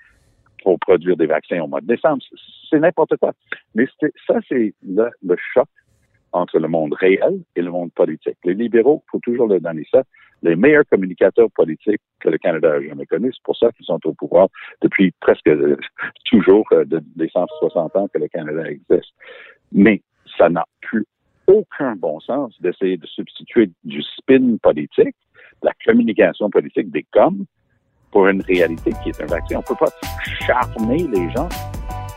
pour 0.63 0.79
produire 0.79 1.19
des 1.19 1.27
vaccins 1.27 1.61
au 1.61 1.67
mois 1.67 1.83
de 1.83 1.87
décembre? 1.87 2.23
C'est- 2.71 2.79
n'importe 2.79 3.17
quoi. 3.19 3.33
Mais 3.75 3.87
ça, 4.27 4.35
c'est 4.49 4.75
le, 4.83 5.11
le 5.23 5.37
choc 5.53 5.69
entre 6.35 6.59
le 6.59 6.69
monde 6.69 6.95
réel 6.95 7.41
et 7.57 7.63
le 7.63 7.71
monde 7.71 7.93
politique. 7.93 8.37
Les 8.45 8.55
libéraux, 8.55 9.03
il 9.07 9.11
faut 9.11 9.21
toujours 9.21 9.47
leur 9.47 9.61
donner 9.61 9.87
ça, 9.91 10.03
les 10.43 10.57
meilleurs 10.57 10.85
communicateurs 10.91 11.51
politiques 11.55 12.03
que 12.21 12.29
le 12.29 12.39
Canada 12.39 12.73
a 12.73 12.83
jamais 12.83 13.07
connus. 13.07 13.33
C'est 13.33 13.43
pour 13.43 13.57
ça 13.57 13.71
qu'ils 13.73 13.87
sont 13.87 14.01
au 14.05 14.13
pouvoir 14.13 14.49
depuis 14.83 15.13
presque 15.21 15.47
euh, 15.47 15.77
toujours 16.27 16.67
euh, 16.73 16.85
de, 16.85 17.03
des 17.17 17.29
160 17.29 17.97
ans 17.97 18.09
que 18.13 18.19
le 18.19 18.29
Canada 18.29 18.69
existe. 18.69 19.15
Mais 19.73 20.03
ça 20.37 20.49
n'a 20.49 20.65
plus 20.83 21.07
aucun 21.47 21.95
bon 21.97 22.21
sens 22.21 22.61
d'essayer 22.61 22.97
de 22.97 23.07
substituer 23.07 23.71
du 23.85 24.03
spin 24.03 24.57
politique, 24.61 25.17
la 25.63 25.73
communication 25.87 26.51
politique, 26.51 26.91
des 26.91 27.07
coms, 27.13 27.47
pour 28.11 28.27
une 28.29 28.43
réalité 28.43 28.93
qui 29.03 29.11
est 29.11 29.23
un 29.23 29.27
vaccin. 29.27 29.57
On 29.57 29.59
ne 29.59 29.65
peut 29.65 29.75
pas 29.79 29.93
charmer 30.47 31.07
les 31.09 31.31
gens 31.31 31.49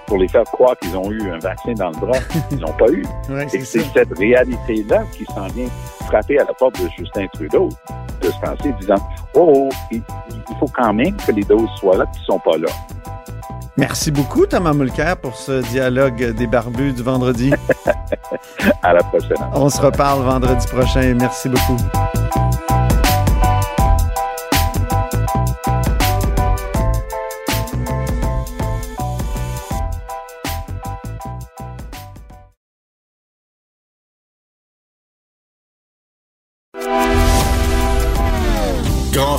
pour 0.07 0.17
les 0.17 0.27
faire 0.27 0.43
croire 0.45 0.75
qu'ils 0.79 0.95
ont 0.97 1.11
eu 1.11 1.21
un 1.29 1.39
vaccin 1.39 1.73
dans 1.73 1.89
le 1.89 1.97
bras. 1.97 2.19
Ils 2.51 2.57
n'ont 2.57 2.73
pas 2.73 2.89
eu. 2.89 3.05
Ouais, 3.29 3.45
Et 3.53 3.61
c'est 3.61 3.83
cette 3.93 4.17
réalité-là 4.17 5.03
qui 5.11 5.25
s'en 5.25 5.47
vient 5.47 5.67
frapper 6.05 6.39
à 6.39 6.45
la 6.45 6.53
porte 6.53 6.81
de 6.81 6.89
Justin 6.97 7.27
Trudeau, 7.33 7.69
de 8.21 8.27
se 8.29 8.39
penser, 8.39 8.73
disant 8.79 8.95
Oh, 9.35 9.69
il, 9.91 10.01
il 10.29 10.55
faut 10.59 10.71
quand 10.73 10.93
même 10.93 11.15
que 11.17 11.31
les 11.31 11.43
doses 11.43 11.69
soient 11.79 11.97
là, 11.97 12.05
qui 12.13 12.21
ne 12.21 12.25
sont 12.25 12.39
pas 12.39 12.57
là. 12.57 12.69
Merci 13.77 14.09
beaucoup, 14.09 14.47
Thomas 14.47 14.73
Mulcair, 14.73 15.17
pour 15.17 15.35
ce 15.35 15.61
dialogue 15.69 16.31
des 16.31 16.47
barbus 16.47 16.93
du 16.93 17.03
vendredi. 17.03 17.53
À 18.81 18.93
la 18.93 19.03
prochaine. 19.03 19.37
On 19.53 19.69
se 19.69 19.79
reparle 19.79 20.23
vendredi 20.23 20.65
prochain. 20.67 21.13
Merci 21.13 21.47
beaucoup. 21.47 21.77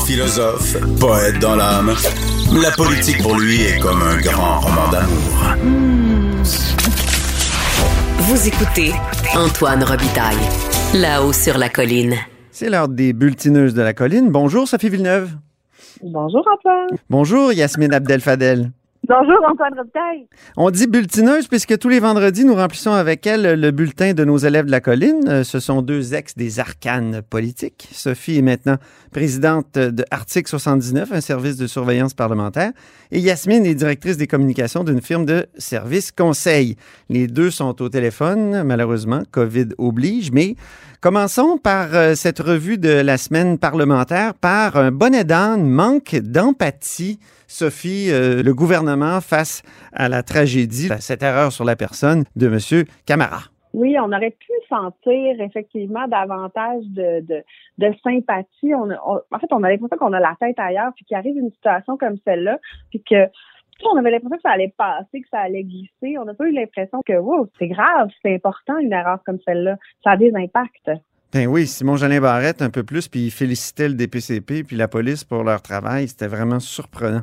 Philosophe, 0.08 0.74
poète 0.98 1.38
dans 1.38 1.54
l'âme, 1.54 1.94
la 2.62 2.70
politique 2.70 3.22
pour 3.22 3.38
lui 3.38 3.60
est 3.60 3.78
comme 3.78 4.00
un 4.00 4.16
grand 4.16 4.60
roman 4.60 4.90
d'amour. 4.90 5.54
Vous 8.20 8.48
écoutez 8.48 8.94
Antoine 9.36 9.84
Robitaille, 9.84 10.38
là-haut 10.94 11.34
sur 11.34 11.58
la 11.58 11.68
colline. 11.68 12.14
C'est 12.50 12.70
l'heure 12.70 12.88
des 12.88 13.12
bulletineuses 13.12 13.74
de 13.74 13.82
la 13.82 13.92
colline. 13.92 14.30
Bonjour 14.30 14.66
Sophie 14.66 14.88
Villeneuve. 14.88 15.28
Bonjour 16.02 16.42
Antoine. 16.54 16.98
Bonjour 17.10 17.52
Yasmine 17.52 17.92
Abdel-Fadel. 17.92 18.72
Bonjour 19.08 19.38
Antoine 19.50 19.72
Robitaille. 19.74 20.28
On 20.58 20.70
dit 20.70 20.86
bulletineuse 20.86 21.48
puisque 21.48 21.78
tous 21.78 21.88
les 21.88 21.98
vendredis, 21.98 22.44
nous 22.44 22.54
remplissons 22.54 22.92
avec 22.92 23.26
elle 23.26 23.58
le 23.58 23.70
bulletin 23.70 24.12
de 24.12 24.22
nos 24.22 24.36
élèves 24.36 24.66
de 24.66 24.70
la 24.70 24.82
colline. 24.82 25.26
Euh, 25.26 25.44
Ce 25.44 25.60
sont 25.60 25.80
deux 25.80 26.14
ex 26.14 26.36
des 26.36 26.60
arcanes 26.60 27.22
politiques. 27.22 27.88
Sophie 27.92 28.36
est 28.36 28.42
maintenant 28.42 28.76
présidente 29.10 29.78
de 29.78 30.04
Article 30.10 30.50
79, 30.50 31.10
un 31.10 31.22
service 31.22 31.56
de 31.56 31.66
surveillance 31.66 32.12
parlementaire, 32.12 32.72
et 33.10 33.18
Yasmine 33.18 33.64
est 33.64 33.74
directrice 33.74 34.18
des 34.18 34.26
communications 34.26 34.84
d'une 34.84 35.00
firme 35.00 35.24
de 35.24 35.46
services 35.56 36.12
conseil. 36.12 36.76
Les 37.08 37.28
deux 37.28 37.50
sont 37.50 37.80
au 37.80 37.88
téléphone, 37.88 38.62
malheureusement, 38.62 39.22
COVID 39.30 39.68
oblige, 39.78 40.32
mais 40.32 40.54
commençons 41.00 41.56
par 41.56 41.94
euh, 41.94 42.14
cette 42.14 42.40
revue 42.40 42.76
de 42.76 42.90
la 42.90 43.16
semaine 43.16 43.56
parlementaire 43.56 44.34
par 44.34 44.76
un 44.76 44.90
bonnet 44.90 45.24
d'âne 45.24 45.66
manque 45.66 46.14
d'empathie. 46.16 47.18
Sophie, 47.48 48.10
euh, 48.10 48.42
le 48.42 48.54
gouvernement 48.54 49.20
face 49.20 49.62
à 49.92 50.08
la 50.08 50.22
tragédie, 50.22 50.92
à 50.92 50.98
cette 50.98 51.22
erreur 51.22 51.50
sur 51.50 51.64
la 51.64 51.74
personne 51.74 52.24
de 52.36 52.46
M. 52.46 52.84
Camara. 53.06 53.44
Oui, 53.74 53.96
on 53.98 54.12
aurait 54.12 54.30
pu 54.38 54.52
sentir 54.68 55.40
effectivement 55.40 56.06
davantage 56.08 56.84
de, 56.86 57.24
de, 57.78 57.92
sympathie. 58.02 58.74
En 58.74 59.38
fait, 59.40 59.46
on 59.50 59.62
a 59.62 59.70
l'impression 59.70 59.96
qu'on 59.98 60.12
a 60.12 60.20
la 60.20 60.36
tête 60.40 60.58
ailleurs, 60.58 60.92
puis 60.94 61.04
qu'il 61.04 61.16
arrive 61.16 61.36
une 61.36 61.50
situation 61.50 61.96
comme 61.96 62.16
celle-là, 62.24 62.58
puis 62.90 63.02
que 63.02 63.28
on 63.84 63.96
avait 63.96 64.10
l'impression 64.10 64.36
que 64.36 64.42
ça 64.42 64.50
allait 64.50 64.74
passer, 64.76 65.20
que 65.20 65.28
ça 65.30 65.38
allait 65.38 65.62
glisser. 65.62 66.18
On 66.18 66.24
n'a 66.24 66.34
pas 66.34 66.46
eu 66.48 66.52
l'impression 66.52 67.00
que 67.06 67.12
wow, 67.12 67.48
c'est 67.58 67.68
grave, 67.68 68.10
c'est 68.22 68.34
important 68.34 68.78
une 68.78 68.92
erreur 68.92 69.20
comme 69.24 69.38
celle-là. 69.44 69.76
Ça 70.02 70.12
a 70.12 70.16
des 70.16 70.32
impacts. 70.34 70.90
Ben 71.32 71.46
oui, 71.46 71.66
Simon 71.66 71.96
Jolin 71.96 72.20
Barrette 72.20 72.62
un 72.62 72.70
peu 72.70 72.82
plus, 72.84 73.06
puis 73.08 73.26
il 73.26 73.30
félicitait 73.30 73.88
le 73.88 73.94
DPCP 73.94 74.64
puis 74.64 74.76
la 74.76 74.88
police 74.88 75.24
pour 75.24 75.44
leur 75.44 75.60
travail. 75.60 76.08
C'était 76.08 76.26
vraiment 76.26 76.58
surprenant. 76.60 77.20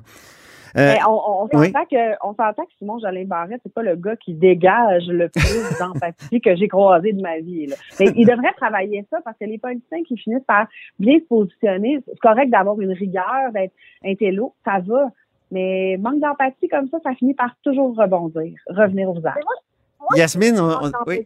Euh, 0.78 0.94
Mais 0.94 1.00
on, 1.08 1.44
on, 1.44 1.50
oui. 1.54 1.68
s'entend 1.68 1.86
que 1.86 2.12
on 2.22 2.34
s'entend 2.36 2.66
que 2.66 2.72
Simon 2.78 3.00
Jolin 3.00 3.24
Barrette, 3.26 3.62
c'est 3.64 3.74
pas 3.74 3.82
le 3.82 3.96
gars 3.96 4.16
qui 4.18 4.34
dégage 4.34 5.08
le 5.08 5.30
plus 5.30 5.40
d'empathie 5.80 6.42
que 6.42 6.56
j'ai 6.56 6.68
croisé 6.68 7.14
de 7.14 7.22
ma 7.22 7.40
vie. 7.40 7.68
Là. 7.68 7.76
Mais 8.00 8.08
il 8.16 8.28
devrait 8.28 8.52
travailler 8.58 9.06
ça 9.10 9.20
parce 9.24 9.38
que 9.40 9.46
les 9.46 9.58
politiciens 9.58 10.04
qui 10.04 10.18
finissent 10.18 10.44
par 10.46 10.68
bien 11.00 11.18
se 11.18 11.24
positionner, 11.26 12.00
c'est 12.06 12.20
correct 12.20 12.50
d'avoir 12.50 12.80
une 12.82 12.92
rigueur, 12.92 13.52
d'être 13.54 13.74
intello, 14.06 14.54
ça 14.66 14.80
va. 14.86 15.08
Mais 15.52 15.96
manque 15.98 16.20
d'empathie 16.20 16.68
comme 16.68 16.90
ça, 16.90 16.98
ça 17.04 17.14
finit 17.16 17.34
par 17.36 17.56
toujours 17.64 17.96
rebondir, 17.96 18.54
revenir 18.68 19.10
aux 19.10 19.26
armes. 19.26 19.40
Yasmine, 20.16 20.60
on- 20.60 20.88
on- 20.88 20.92
oui. 21.08 21.26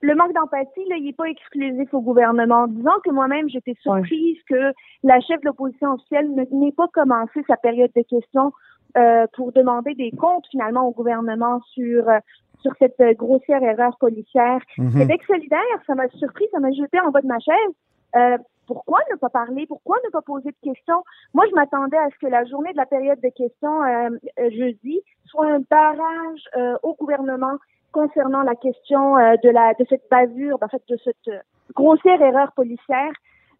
Le 0.00 0.14
manque 0.14 0.32
d'empathie, 0.32 0.84
là, 0.88 0.96
il 0.96 1.04
n'est 1.04 1.12
pas 1.12 1.24
exclusif 1.24 1.92
au 1.92 2.00
gouvernement. 2.00 2.66
Disons 2.68 2.98
que 3.04 3.10
moi-même, 3.10 3.48
j'étais 3.48 3.76
surprise 3.80 4.38
que 4.48 4.72
la 5.02 5.20
chef 5.20 5.40
de 5.40 5.46
l'opposition 5.46 5.92
officielle 5.92 6.30
n'ait 6.52 6.72
pas 6.72 6.88
commencé 6.92 7.42
sa 7.46 7.56
période 7.56 7.90
de 7.94 8.02
questions 8.02 8.52
euh, 8.96 9.26
pour 9.34 9.52
demander 9.52 9.94
des 9.94 10.10
comptes 10.12 10.46
finalement 10.50 10.86
au 10.88 10.92
gouvernement 10.92 11.60
sur 11.74 12.08
euh, 12.08 12.18
sur 12.60 12.72
cette 12.78 13.00
euh, 13.00 13.12
grossière 13.14 13.62
erreur 13.62 13.96
policière. 13.98 14.60
Mhm. 14.78 14.98
Québec 14.98 15.22
solidaire, 15.26 15.60
ça 15.86 15.94
m'a 15.94 16.08
surpris, 16.08 16.46
ça 16.52 16.58
m'a 16.58 16.72
jeté 16.72 16.98
en 17.00 17.10
bas 17.10 17.20
de 17.20 17.26
ma 17.26 17.38
chaise. 17.38 17.74
Euh, 18.16 18.38
pourquoi 18.68 19.00
ne 19.10 19.16
pas 19.16 19.30
parler? 19.30 19.66
Pourquoi 19.66 19.96
ne 20.04 20.10
pas 20.10 20.20
poser 20.20 20.50
de 20.50 20.72
questions? 20.72 21.02
Moi, 21.32 21.46
je 21.50 21.54
m'attendais 21.54 21.96
à 21.96 22.08
ce 22.10 22.18
que 22.18 22.30
la 22.30 22.44
journée 22.44 22.70
de 22.72 22.76
la 22.76 22.86
période 22.86 23.18
de 23.20 23.30
questions 23.30 23.82
euh, 23.82 24.10
euh, 24.38 24.50
jeudi 24.50 25.00
soit 25.24 25.46
un 25.46 25.60
barrage 25.70 26.42
euh, 26.56 26.76
au 26.82 26.94
gouvernement 26.94 27.56
concernant 27.92 28.42
la 28.42 28.54
question 28.54 29.16
euh, 29.16 29.34
de 29.42 29.50
la 29.50 29.72
de 29.78 29.84
cette 29.88 30.04
bavure, 30.10 30.58
en 30.62 30.68
fait, 30.68 30.82
de 30.88 30.98
cette 31.04 31.16
euh, 31.28 31.38
grossière 31.74 32.20
erreur 32.20 32.52
policière. 32.52 33.12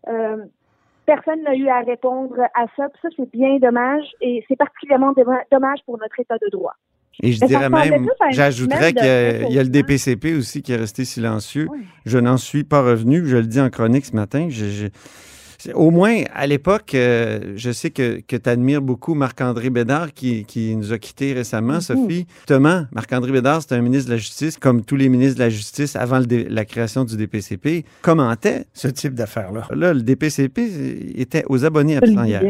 Euh, 0.08 0.36
personne 1.06 1.42
n'a 1.42 1.54
eu 1.54 1.68
à 1.68 1.80
répondre 1.80 2.36
à 2.54 2.66
ça. 2.76 2.88
Puis 2.90 3.00
ça, 3.02 3.08
c'est 3.16 3.30
bien 3.32 3.56
dommage 3.58 4.04
et 4.20 4.44
c'est 4.48 4.56
particulièrement 4.56 5.12
dommage 5.50 5.78
pour 5.86 5.98
notre 5.98 6.18
État 6.20 6.36
de 6.36 6.48
droit. 6.50 6.74
Et 7.22 7.32
je 7.32 7.44
dirais 7.46 7.68
même, 7.68 8.06
j'ajouterais 8.30 8.92
qu'il 8.92 9.04
y, 9.04 9.08
a- 9.08 9.42
il 9.48 9.52
y 9.54 9.58
a 9.58 9.62
le. 9.64 9.68
DPCP 9.70 10.34
aussi 10.36 10.62
qui 10.62 10.72
est 10.72 10.76
resté 10.76 11.04
silencieux. 11.04 11.66
Oui. 11.70 11.80
Je 12.06 12.18
n'en 12.18 12.36
suis 12.36 12.62
pas 12.62 12.80
revenu. 12.82 13.26
Je 13.26 13.38
le 13.38 13.46
dis 13.46 13.60
en 13.60 13.70
chronique 13.70 14.04
ce 14.04 14.14
matin. 14.14 14.46
Je- 14.50 14.66
je- 14.66 14.86
c'est- 14.86 14.92
au 15.74 15.90
moins, 15.90 16.22
à 16.34 16.46
l'époque, 16.46 16.94
euh, 16.94 17.54
je 17.56 17.70
sais 17.70 17.90
que, 17.90 18.20
que 18.20 18.36
tu 18.36 18.48
admires 18.48 18.80
beaucoup 18.80 19.14
Marc-André 19.14 19.70
Bédard 19.70 20.12
qui, 20.12 20.44
qui 20.44 20.76
nous 20.76 20.92
a 20.92 20.98
quittés 20.98 21.32
récemment, 21.32 21.80
Sophie. 21.80 22.26
Justement, 22.36 22.82
Marc-André 22.92 23.32
Bédard, 23.32 23.62
c'est 23.62 23.74
un 23.74 23.80
ministre 23.80 24.06
de 24.06 24.14
la 24.14 24.18
Justice, 24.18 24.56
comme 24.56 24.84
tous 24.84 24.96
les 24.96 25.08
ministres 25.08 25.38
de 25.38 25.44
la 25.44 25.50
Justice 25.50 25.96
avant 25.96 26.20
le 26.20 26.28
la 26.48 26.64
création 26.64 27.04
du 27.04 27.16
DPCP, 27.16 27.84
commentait 28.02 28.64
ce 28.72 28.88
type 28.88 29.14
d'affaires-là. 29.14 29.66
Là, 29.74 29.94
le 29.94 30.02
DPCP 30.02 31.16
était 31.16 31.44
aux 31.48 31.64
abonnés 31.64 31.96
absents 31.96 32.24
hier. 32.24 32.42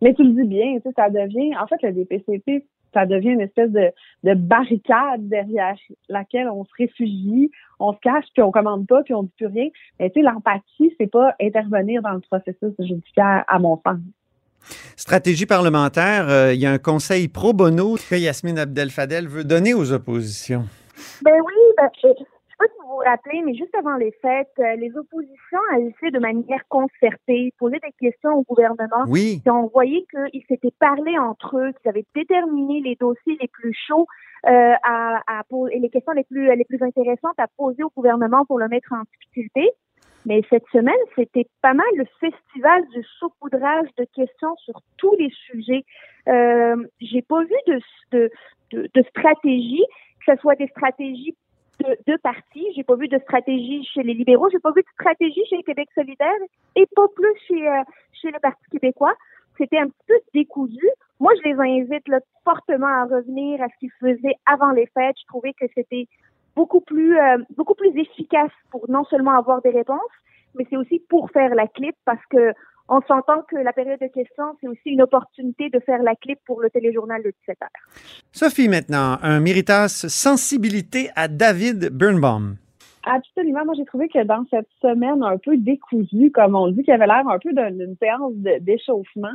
Mais 0.00 0.14
tu 0.14 0.22
le 0.22 0.30
dis 0.30 0.48
bien, 0.48 0.76
tu 0.76 0.82
sais, 0.82 0.94
ça 0.96 1.10
devient, 1.10 1.56
en 1.60 1.66
fait, 1.66 1.76
le 1.82 1.92
DPCP, 1.92 2.64
ça 2.94 3.06
devient 3.06 3.30
une 3.30 3.40
espèce 3.40 3.70
de, 3.70 3.90
de 4.24 4.34
barricade 4.34 5.28
derrière 5.28 5.76
laquelle 6.08 6.48
on 6.48 6.64
se 6.64 6.70
réfugie, 6.78 7.50
on 7.78 7.92
se 7.92 7.98
cache, 8.00 8.24
puis 8.32 8.42
on 8.42 8.50
commande 8.50 8.86
pas, 8.86 9.02
puis 9.02 9.14
on 9.14 9.24
dit 9.24 9.32
plus 9.36 9.46
rien. 9.46 9.68
Mais 9.98 10.10
tu 10.10 10.20
sais, 10.20 10.26
l'empathie, 10.26 10.94
c'est 10.98 11.10
pas 11.10 11.34
intervenir 11.40 12.02
dans 12.02 12.12
le 12.12 12.20
processus 12.20 12.74
judiciaire, 12.78 13.44
à 13.46 13.58
mon 13.58 13.80
sens. 13.86 13.98
Stratégie 14.96 15.46
parlementaire, 15.46 16.28
euh, 16.28 16.52
il 16.52 16.60
y 16.60 16.66
a 16.66 16.72
un 16.72 16.78
conseil 16.78 17.28
pro 17.28 17.52
bono 17.52 17.96
que 18.10 18.16
Yasmine 18.16 18.58
Abdel-Fadel 18.58 19.28
veut 19.28 19.44
donner 19.44 19.72
aux 19.72 19.92
oppositions. 19.92 20.64
Ben 21.22 21.32
oui, 21.32 21.54
ben, 21.76 21.88
sais 22.58 22.66
pas 22.66 22.72
si 22.72 22.80
vous 22.82 22.88
vous 22.88 22.96
rappelez, 23.04 23.42
mais 23.42 23.54
juste 23.54 23.74
avant 23.74 23.96
les 23.96 24.12
fêtes, 24.22 24.48
euh, 24.58 24.76
les 24.76 24.96
oppositions 24.96 25.58
agissaient 25.72 26.10
de 26.10 26.18
manière 26.18 26.66
concertée, 26.68 27.52
posaient 27.58 27.80
des 27.80 27.92
questions 27.98 28.34
au 28.34 28.42
gouvernement. 28.42 29.04
Oui, 29.08 29.40
Puis 29.42 29.50
on 29.50 29.68
voyait 29.68 30.04
qu'ils 30.10 30.44
s'étaient 30.48 30.74
parlé 30.78 31.18
entre 31.18 31.58
eux, 31.58 31.72
qu'ils 31.72 31.88
avaient 31.88 32.06
déterminé 32.14 32.80
les 32.80 32.96
dossiers 32.96 33.38
les 33.40 33.48
plus 33.48 33.74
chauds 33.86 34.06
euh, 34.46 34.74
à, 34.82 35.22
à 35.26 35.42
et 35.72 35.78
les 35.78 35.90
questions 35.90 36.12
les 36.12 36.24
plus 36.24 36.54
les 36.54 36.64
plus 36.64 36.82
intéressantes 36.82 37.38
à 37.38 37.46
poser 37.56 37.82
au 37.82 37.90
gouvernement 37.96 38.44
pour 38.44 38.58
le 38.58 38.68
mettre 38.68 38.92
en 38.92 39.02
difficulté. 39.12 39.70
Mais 40.26 40.42
cette 40.50 40.66
semaine, 40.72 40.98
c'était 41.16 41.46
pas 41.62 41.74
mal 41.74 41.86
le 41.96 42.04
festival 42.20 42.86
du 42.88 43.02
saupoudrage 43.18 43.88
de 43.96 44.04
questions 44.14 44.54
sur 44.56 44.80
tous 44.96 45.14
les 45.16 45.30
sujets. 45.30 45.84
Euh, 46.28 46.76
J'ai 47.00 47.22
pas 47.22 47.42
vu 47.42 47.54
de, 47.66 47.80
de, 48.12 48.30
de, 48.72 48.90
de 48.92 49.02
stratégie, 49.08 49.84
que 50.26 50.34
ce 50.34 50.40
soit 50.40 50.56
des 50.56 50.66
stratégies 50.68 51.34
de, 51.80 51.96
de 52.06 52.16
partis. 52.18 52.66
J'ai 52.74 52.84
pas 52.84 52.96
vu 52.96 53.08
de 53.08 53.18
stratégie 53.18 53.84
chez 53.84 54.02
les 54.02 54.14
libéraux. 54.14 54.48
J'ai 54.50 54.58
pas 54.58 54.72
vu 54.72 54.82
de 54.82 54.88
stratégie 54.94 55.44
chez 55.48 55.62
Québec 55.62 55.88
solidaire 55.94 56.40
et 56.76 56.86
pas 56.94 57.08
plus 57.14 57.34
chez 57.46 57.68
euh, 57.68 57.82
chez 58.12 58.30
le 58.30 58.38
Parti 58.40 58.64
québécois. 58.70 59.14
C'était 59.56 59.78
un 59.78 59.88
petit 59.88 60.04
peu 60.06 60.14
décousu. 60.34 60.88
Moi, 61.20 61.32
je 61.38 61.50
les 61.50 61.80
invite 61.80 62.06
là, 62.08 62.20
fortement 62.44 62.86
à 62.86 63.04
revenir 63.04 63.60
à 63.60 63.68
ce 63.68 63.76
qu'ils 63.80 63.90
faisaient 64.00 64.36
avant 64.46 64.70
les 64.70 64.86
fêtes. 64.86 65.16
Je 65.20 65.26
trouvais 65.26 65.52
que 65.52 65.66
c'était 65.74 66.06
beaucoup 66.54 66.80
plus 66.80 67.18
euh, 67.18 67.38
beaucoup 67.56 67.74
plus 67.74 67.96
efficace 67.96 68.52
pour 68.70 68.88
non 68.88 69.04
seulement 69.04 69.36
avoir 69.36 69.62
des 69.62 69.70
réponses, 69.70 70.16
mais 70.54 70.66
c'est 70.68 70.76
aussi 70.76 71.00
pour 71.08 71.30
faire 71.30 71.54
la 71.54 71.66
clip 71.66 71.96
parce 72.04 72.24
que 72.26 72.52
on 72.88 73.00
s'entend 73.02 73.42
que 73.42 73.56
la 73.56 73.72
période 73.72 74.00
de 74.00 74.06
questions, 74.06 74.56
c'est 74.60 74.68
aussi 74.68 74.90
une 74.90 75.02
opportunité 75.02 75.68
de 75.70 75.80
faire 75.80 76.02
la 76.02 76.14
clip 76.14 76.38
pour 76.46 76.60
le 76.60 76.70
téléjournal 76.70 77.22
de 77.22 77.32
17 77.46 77.58
heures. 77.62 77.68
Sophie 78.32 78.68
maintenant, 78.68 79.18
un 79.22 79.40
méritas 79.40 80.06
sensibilité 80.08 81.10
à 81.14 81.28
David 81.28 81.90
Birnbaum. 81.90 82.56
Absolument. 83.10 83.64
Moi, 83.64 83.74
j'ai 83.76 83.84
trouvé 83.84 84.08
que 84.08 84.22
dans 84.24 84.44
cette 84.50 84.68
semaine 84.82 85.22
un 85.22 85.38
peu 85.38 85.56
décousue, 85.56 86.30
comme 86.30 86.54
on 86.54 86.66
le 86.66 86.72
dit, 86.72 86.82
qui 86.82 86.92
avait 86.92 87.06
l'air 87.06 87.26
un 87.28 87.38
peu 87.38 87.52
d'un- 87.52 87.70
d'une 87.70 87.96
séance 88.02 88.32
d'échauffement, 88.60 89.28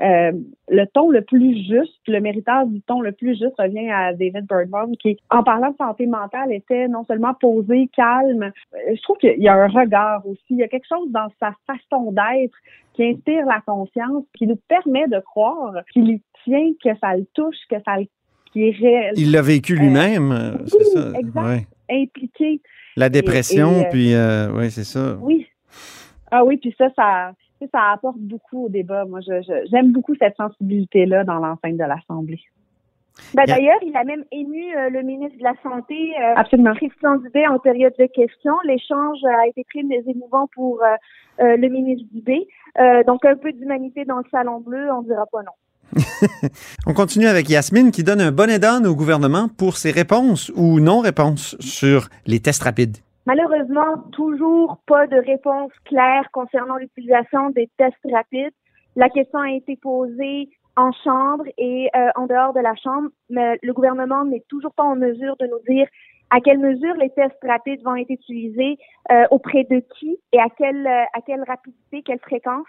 euh, 0.00 0.32
le 0.68 0.84
ton 0.86 1.10
le 1.10 1.22
plus 1.22 1.54
juste, 1.66 2.00
le 2.08 2.20
méritage 2.20 2.68
du 2.68 2.80
ton 2.82 3.00
le 3.00 3.12
plus 3.12 3.38
juste 3.38 3.54
revient 3.58 3.90
à 3.90 4.12
David 4.14 4.46
Birdbaum, 4.48 4.96
qui, 4.96 5.18
en 5.30 5.42
parlant 5.42 5.70
de 5.70 5.76
santé 5.76 6.06
mentale, 6.06 6.52
était 6.52 6.88
non 6.88 7.04
seulement 7.04 7.34
posé, 7.34 7.88
calme. 7.94 8.44
Euh, 8.74 8.94
Je 8.94 9.02
trouve 9.02 9.18
qu'il 9.18 9.38
y 9.42 9.48
a 9.48 9.54
un 9.54 9.68
regard 9.68 10.26
aussi. 10.26 10.40
Il 10.50 10.56
y 10.58 10.62
a 10.62 10.68
quelque 10.68 10.88
chose 10.88 11.10
dans 11.10 11.28
sa 11.40 11.52
façon 11.66 12.12
d'être 12.12 12.54
qui 12.94 13.04
inspire 13.04 13.46
la 13.46 13.60
confiance, 13.66 14.24
qui 14.36 14.46
nous 14.46 14.58
permet 14.68 15.06
de 15.06 15.20
croire 15.20 15.74
qu'il 15.92 16.08
y 16.08 16.22
tient, 16.44 16.72
que 16.82 16.98
ça 17.00 17.16
le 17.16 17.26
touche, 17.34 17.56
que 17.70 17.76
ça 17.84 17.96
le 17.98 18.06
qui 18.52 18.66
est 18.66 18.76
réel, 18.80 19.12
Il 19.18 19.30
l'a 19.32 19.42
vécu 19.42 19.76
lui-même, 19.76 20.32
euh, 20.32 20.56
c'est 20.66 20.84
ça. 20.84 21.10
exact. 21.18 21.44
ouais. 21.46 21.66
impliqué. 21.90 22.60
La 22.96 23.08
dépression, 23.08 23.70
et, 23.72 23.86
euh, 23.86 23.90
puis 23.90 24.14
euh, 24.14 24.50
oui, 24.52 24.70
c'est 24.70 24.84
ça. 24.84 25.16
Oui. 25.20 25.46
Ah 26.30 26.44
oui, 26.44 26.56
puis 26.56 26.74
ça, 26.76 26.88
ça, 26.96 27.32
ça, 27.72 27.92
apporte 27.92 28.18
beaucoup 28.18 28.66
au 28.66 28.68
débat. 28.68 29.04
Moi, 29.04 29.20
je, 29.20 29.40
je- 29.42 29.68
j'aime 29.70 29.92
beaucoup 29.92 30.14
cette 30.16 30.36
sensibilité-là 30.36 31.24
dans 31.24 31.38
l'enceinte 31.38 31.76
de 31.76 31.84
l'Assemblée. 31.84 32.40
Ben. 33.34 33.44
D'ailleurs, 33.46 33.78
il 33.82 33.96
a 33.96 34.04
même 34.04 34.24
ému 34.30 34.76
euh, 34.76 34.90
le 34.90 35.02
ministre 35.02 35.38
de 35.38 35.42
la 35.42 35.54
Santé, 35.62 36.12
euh, 36.20 36.34
Absolument. 36.36 36.74
Christian 36.74 37.16
Dubé, 37.16 37.46
en 37.48 37.58
période 37.58 37.94
de 37.98 38.06
questions. 38.06 38.54
L'échange 38.64 39.18
a 39.24 39.46
été 39.48 39.64
très 39.64 39.80
émouvant 40.10 40.48
pour 40.54 40.80
le 41.40 41.68
ministre 41.68 42.06
Dubé. 42.12 42.46
Donc, 43.06 43.24
un 43.24 43.36
peu 43.36 43.52
d'humanité 43.52 44.04
dans 44.04 44.18
le 44.18 44.24
salon 44.30 44.60
bleu, 44.60 44.92
on 44.92 45.02
dira 45.02 45.24
pas 45.32 45.42
non. 45.42 45.52
On 46.86 46.94
continue 46.94 47.26
avec 47.26 47.48
Yasmine 47.48 47.90
qui 47.90 48.04
donne 48.04 48.20
un 48.20 48.32
bonnet 48.32 48.58
d'âne 48.58 48.86
au 48.86 48.94
gouvernement 48.94 49.48
pour 49.48 49.76
ses 49.76 49.90
réponses 49.90 50.52
ou 50.54 50.80
non-réponses 50.80 51.56
sur 51.60 52.08
les 52.26 52.40
tests 52.40 52.62
rapides. 52.62 52.98
Malheureusement, 53.26 53.98
toujours 54.12 54.78
pas 54.86 55.06
de 55.06 55.16
réponse 55.16 55.70
claire 55.84 56.28
concernant 56.32 56.76
l'utilisation 56.76 57.50
des 57.50 57.68
tests 57.76 57.96
rapides. 58.10 58.54
La 58.96 59.10
question 59.10 59.38
a 59.38 59.50
été 59.50 59.76
posée 59.76 60.48
en 60.76 60.92
chambre 61.04 61.44
et 61.58 61.90
euh, 61.94 62.08
en 62.14 62.26
dehors 62.26 62.54
de 62.54 62.60
la 62.60 62.74
chambre, 62.76 63.08
mais 63.28 63.58
le 63.62 63.72
gouvernement 63.72 64.24
n'est 64.24 64.44
toujours 64.48 64.72
pas 64.72 64.84
en 64.84 64.96
mesure 64.96 65.36
de 65.36 65.46
nous 65.46 65.60
dire 65.68 65.86
à 66.30 66.40
quelle 66.40 66.58
mesure 66.58 66.94
les 66.94 67.10
tests 67.10 67.36
rapides 67.42 67.82
vont 67.82 67.96
être 67.96 68.10
utilisés, 68.10 68.78
euh, 69.10 69.24
auprès 69.30 69.64
de 69.64 69.82
qui 69.98 70.18
et 70.32 70.38
à 70.38 70.48
quelle 70.56 70.86
euh, 70.86 71.04
à 71.14 71.20
quelle 71.26 71.42
rapidité, 71.42 72.02
quelle 72.02 72.20
fréquence. 72.20 72.66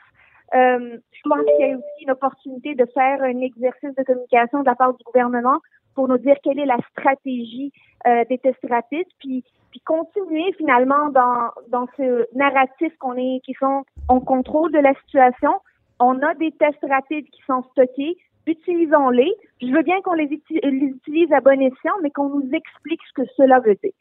Euh, 0.56 0.98
je 1.12 1.29
pense 1.29 1.46
qu'il 1.46 1.68
y 1.68 1.72
a 1.72 1.77
aussi 1.77 2.03
une 2.03 2.12
opportunité 2.12 2.75
de 2.75 2.86
faire 2.94 3.22
un 3.22 3.41
exercice 3.41 3.94
de 3.96 4.03
communication 4.03 4.62
de 4.62 4.65
la 4.65 4.75
part 4.75 4.94
du 4.94 5.03
gouvernement 5.03 5.60
pour 5.96 6.08
nous 6.08 6.18
dire 6.18 6.36
quelle 6.44 6.60
est 6.60 6.65
la 6.65 6.77
stratégie 6.91 7.72
euh, 8.08 8.24
des 8.29 8.38
tests 8.38 8.65
rapides, 8.70 9.08
puis 9.20 9.44
continuer 9.86 10.53
finalement 10.58 11.10
dans 11.10 11.51
dans 11.70 11.88
ce 11.98 12.27
narratif 12.36 12.96
qu'on 13.00 13.15
est 13.15 13.41
qui 13.44 13.53
sont 13.53 13.84
en 14.08 14.20
contrôle 14.20 14.72
de 14.72 14.79
la 14.79 14.94
situation. 15.06 15.51
On 16.00 16.22
a 16.22 16.34
des 16.36 16.51
tests 16.51 16.86
rapides 16.88 17.29
qui 17.29 17.41
sont 17.48 17.63
stockés, 17.72 18.18
utilisons-les. 18.46 19.32
Je 19.62 19.68
veux 19.68 19.84
bien 19.84 20.01
qu'on 20.01 20.13
les 20.13 20.29
utilise 20.32 21.32
à 21.32 21.41
bon 21.41 21.62
escient, 21.62 21.94
mais 22.01 22.12
qu'on 22.12 22.29
nous 22.29 22.50
explique 22.53 23.01
ce 23.10 23.22
que 23.22 23.27
cela 23.38 23.60
veut 23.60 23.75
dire. 23.84 23.94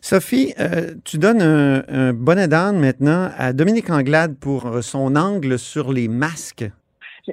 Sophie, 0.00 0.54
euh, 0.60 0.94
tu 1.04 1.18
donnes 1.18 1.42
un, 1.42 1.82
un 1.88 2.12
bonnet 2.12 2.48
d'âne 2.48 2.78
maintenant 2.78 3.30
à 3.36 3.52
Dominique 3.52 3.90
Anglade 3.90 4.36
pour 4.38 4.66
euh, 4.66 4.80
son 4.80 5.16
angle 5.16 5.58
sur 5.58 5.92
les 5.92 6.08
masques. 6.08 6.70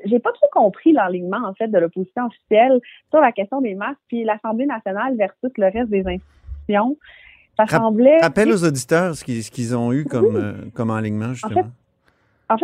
J'ai 0.06 0.20
pas 0.20 0.32
trop 0.32 0.48
compris 0.52 0.92
l'enlignement, 0.92 1.46
en 1.46 1.54
fait, 1.54 1.68
de 1.68 1.78
l'opposition 1.78 2.26
officielle 2.26 2.80
sur 3.12 3.22
la 3.22 3.32
question 3.32 3.62
des 3.62 3.76
masques, 3.76 4.00
puis 4.08 4.24
l'Assemblée 4.24 4.66
nationale 4.66 5.16
versus 5.16 5.52
le 5.56 5.66
reste 5.66 5.90
des 5.90 6.00
institutions. 6.00 6.98
Ça 7.60 7.68
semblait... 7.68 8.18
Rappelle 8.20 8.52
aux 8.52 8.64
auditeurs 8.64 9.14
ce 9.14 9.24
qu'ils 9.24 9.78
ont 9.78 9.94
eu 9.94 10.06
comme, 10.06 10.36
euh, 10.36 10.54
comme 10.74 10.90
enlignement, 10.90 11.34
justement. 11.34 11.52
En 11.52 11.64
fait, 11.64 11.70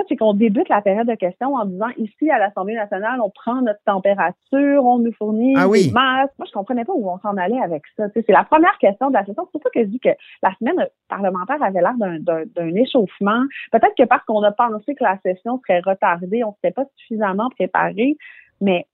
c'est 0.07 0.15
qu'on 0.15 0.33
débute 0.33 0.69
la 0.69 0.81
période 0.81 1.07
de 1.07 1.15
questions 1.15 1.53
en 1.55 1.65
disant 1.65 1.89
ici 1.97 2.29
à 2.29 2.39
l'Assemblée 2.39 2.75
nationale, 2.75 3.19
on 3.21 3.29
prend 3.29 3.61
notre 3.61 3.81
température, 3.85 4.85
on 4.85 4.99
nous 4.99 5.13
fournit 5.13 5.53
Ah 5.57 5.67
oui. 5.67 5.87
des 5.87 5.91
masques. 5.91 6.33
Moi, 6.37 6.45
je 6.47 6.51
comprenais 6.51 6.85
pas 6.85 6.93
où 6.93 7.09
on 7.09 7.19
s'en 7.19 7.35
allait 7.37 7.61
avec 7.61 7.83
ça. 7.97 8.05
C'est 8.13 8.27
la 8.29 8.43
première 8.43 8.77
question 8.77 9.09
de 9.09 9.13
la 9.13 9.25
session. 9.25 9.43
C'est 9.45 9.51
pour 9.51 9.61
ça 9.63 9.69
que 9.73 9.81
je 9.81 9.89
dis 9.89 9.99
que 9.99 10.09
la 10.43 10.53
semaine 10.59 10.87
parlementaire 11.07 11.61
avait 11.61 11.81
l'air 11.81 11.95
d'un 11.97 12.75
échauffement. 12.75 13.43
Peut-être 13.71 13.95
que 13.97 14.03
parce 14.03 14.23
qu'on 14.25 14.43
a 14.43 14.51
pensé 14.51 14.95
que 14.95 15.03
la 15.03 15.17
session 15.23 15.59
serait 15.65 15.81
retardée, 15.81 16.43
on 16.43 16.49
ne 16.49 16.53
s'était 16.55 16.71
pas 16.71 16.85
suffisamment 16.97 17.49
préparé, 17.49 18.17
mais 18.61 18.85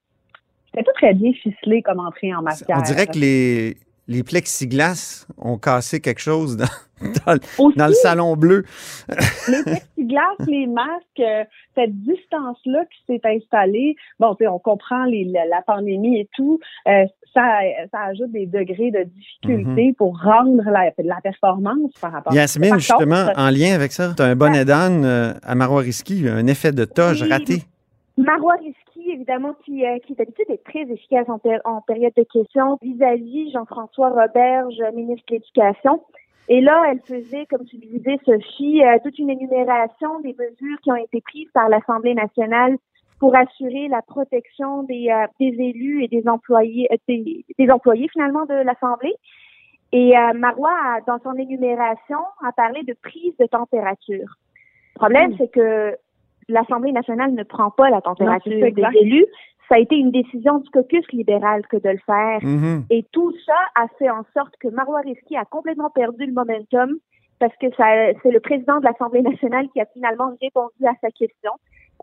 c'était 0.67 0.83
pas 0.83 0.93
très 0.93 1.13
bien 1.13 1.31
ficelé 1.33 1.81
comme 1.81 1.99
entrée 1.99 2.33
en 2.33 2.41
matière. 2.41 2.77
On 2.77 2.81
dirait 2.81 3.07
que 3.07 3.17
les, 3.17 3.77
les 4.07 4.23
plexiglas 4.23 5.25
ont 5.37 5.57
cassé 5.57 5.99
quelque 5.99 6.21
chose 6.21 6.57
dans, 6.57 6.65
dans 7.25 7.33
le- 7.33 7.39
Aussi, 7.57 7.77
dans 7.77 7.87
le 7.87 7.93
salon 7.93 8.35
bleu. 8.35 8.63
les 9.47 9.63
plexiglas, 9.63 10.21
les 10.47 10.67
masques, 10.67 11.19
euh, 11.19 11.43
cette 11.75 11.95
distance-là 12.03 12.83
qui 12.85 12.99
s'est 13.07 13.21
installée, 13.27 13.95
bon, 14.19 14.35
on 14.49 14.59
comprend 14.59 15.05
les, 15.05 15.23
la, 15.25 15.45
la 15.45 15.61
pandémie 15.61 16.19
et 16.19 16.29
tout, 16.35 16.59
euh, 16.87 17.05
ça, 17.33 17.59
ça 17.91 17.99
ajoute 18.11 18.31
des 18.31 18.45
degrés 18.45 18.91
de 18.91 19.03
difficulté 19.03 19.93
pour 19.97 20.21
rendre 20.21 20.63
la, 20.65 20.91
la 21.03 21.21
performance 21.21 21.91
par 21.99 22.11
rapport 22.13 22.31
Mhm. 22.31 22.37
Yasmine, 22.37 22.69
Par 22.69 22.79
justement, 22.79 23.25
contre, 23.27 23.39
en 23.39 23.49
lien 23.49 23.73
avec 23.75 23.91
ça, 23.91 24.13
tu 24.15 24.21
as 24.21 24.25
un 24.27 24.35
bonnet 24.35 24.63
d'âne 24.65 25.03
euh, 25.03 25.33
à 25.43 25.53
Marois 25.55 25.81
Risky, 25.81 26.27
un 26.29 26.47
effet 26.47 26.71
de 26.71 26.85
toge 26.85 27.23
Oui. 27.23 27.29
raté. 27.29 27.63
Marois 28.17 28.55
Risky, 28.55 29.11
évidemment, 29.11 29.53
qui, 29.65 29.85
euh, 29.85 29.99
qui 29.99 30.13
d'habitude 30.15 30.49
est 30.49 30.63
très 30.63 30.83
efficace 30.83 31.27
en, 31.27 31.37
péri- 31.37 31.59
en 31.65 31.81
période 31.81 32.13
de 32.15 32.23
questions 32.23 32.77
vis-à-vis 32.81 33.51
Jean-François 33.51 34.09
Roberge, 34.09 34.75
ministre 34.93 35.25
de 35.29 35.33
l'Éducation. 35.35 36.01
Et 36.47 36.61
là, 36.61 36.83
elle 36.89 36.99
faisait, 37.01 37.45
comme 37.47 37.65
tu 37.65 37.75
le 37.77 37.87
disais, 37.97 38.17
Sophie, 38.23 38.83
euh, 38.85 38.97
toute 39.03 39.17
une 39.19 39.29
énumération 39.31 40.19
des 40.21 40.33
mesures 40.39 40.79
qui 40.83 40.91
ont 40.91 40.95
été 40.95 41.19
prises 41.21 41.49
par 41.53 41.67
l'Assemblée 41.69 42.13
nationale 42.13 42.77
pour 43.19 43.35
assurer 43.35 43.87
la 43.87 44.01
protection 44.01 44.83
des, 44.83 45.09
euh, 45.09 45.25
des 45.39 45.55
élus 45.59 46.03
et 46.03 46.07
des 46.07 46.27
employés, 46.27 46.87
des, 47.07 47.45
des 47.57 47.69
employés 47.71 48.07
finalement 48.09 48.45
de 48.45 48.53
l'Assemblée. 48.53 49.15
Et 49.91 50.17
euh, 50.17 50.33
Marois, 50.33 50.73
a, 50.85 51.01
dans 51.01 51.19
son 51.19 51.33
énumération, 51.33 52.19
a 52.45 52.51
parlé 52.51 52.83
de 52.83 52.93
prise 53.01 53.35
de 53.39 53.45
température. 53.45 54.35
Le 54.95 54.99
problème, 54.99 55.31
Mm. 55.31 55.35
c'est 55.37 55.51
que 55.51 55.95
l'Assemblée 56.49 56.91
nationale 56.91 57.33
ne 57.33 57.43
prend 57.43 57.71
pas 57.71 57.89
la 57.89 58.01
température 58.01 58.51
des 58.51 58.83
élus. 59.01 59.25
Ça 59.67 59.75
a 59.75 59.79
été 59.79 59.95
une 59.95 60.11
décision 60.11 60.59
du 60.59 60.69
caucus 60.69 61.03
libéral 61.11 61.65
que 61.67 61.77
de 61.77 61.89
le 61.89 61.99
faire. 62.05 62.39
Mhm. 62.43 62.85
Et 62.91 63.03
tout 63.11 63.33
ça 63.45 63.57
a 63.75 63.87
fait 63.97 64.09
en 64.09 64.23
sorte 64.35 64.55
que 64.59 64.67
Marois 64.67 65.01
Risky 65.01 65.35
a 65.35 65.45
complètement 65.45 65.89
perdu 65.89 66.25
le 66.25 66.33
momentum 66.33 66.99
parce 67.39 67.55
que 67.57 67.67
ça, 67.75 67.85
c'est 68.23 68.31
le 68.31 68.39
président 68.39 68.79
de 68.79 68.85
l'Assemblée 68.85 69.21
nationale 69.21 69.67
qui 69.73 69.81
a 69.81 69.85
finalement 69.87 70.31
répondu 70.41 70.85
à 70.85 70.93
sa 71.01 71.09
question. 71.11 71.51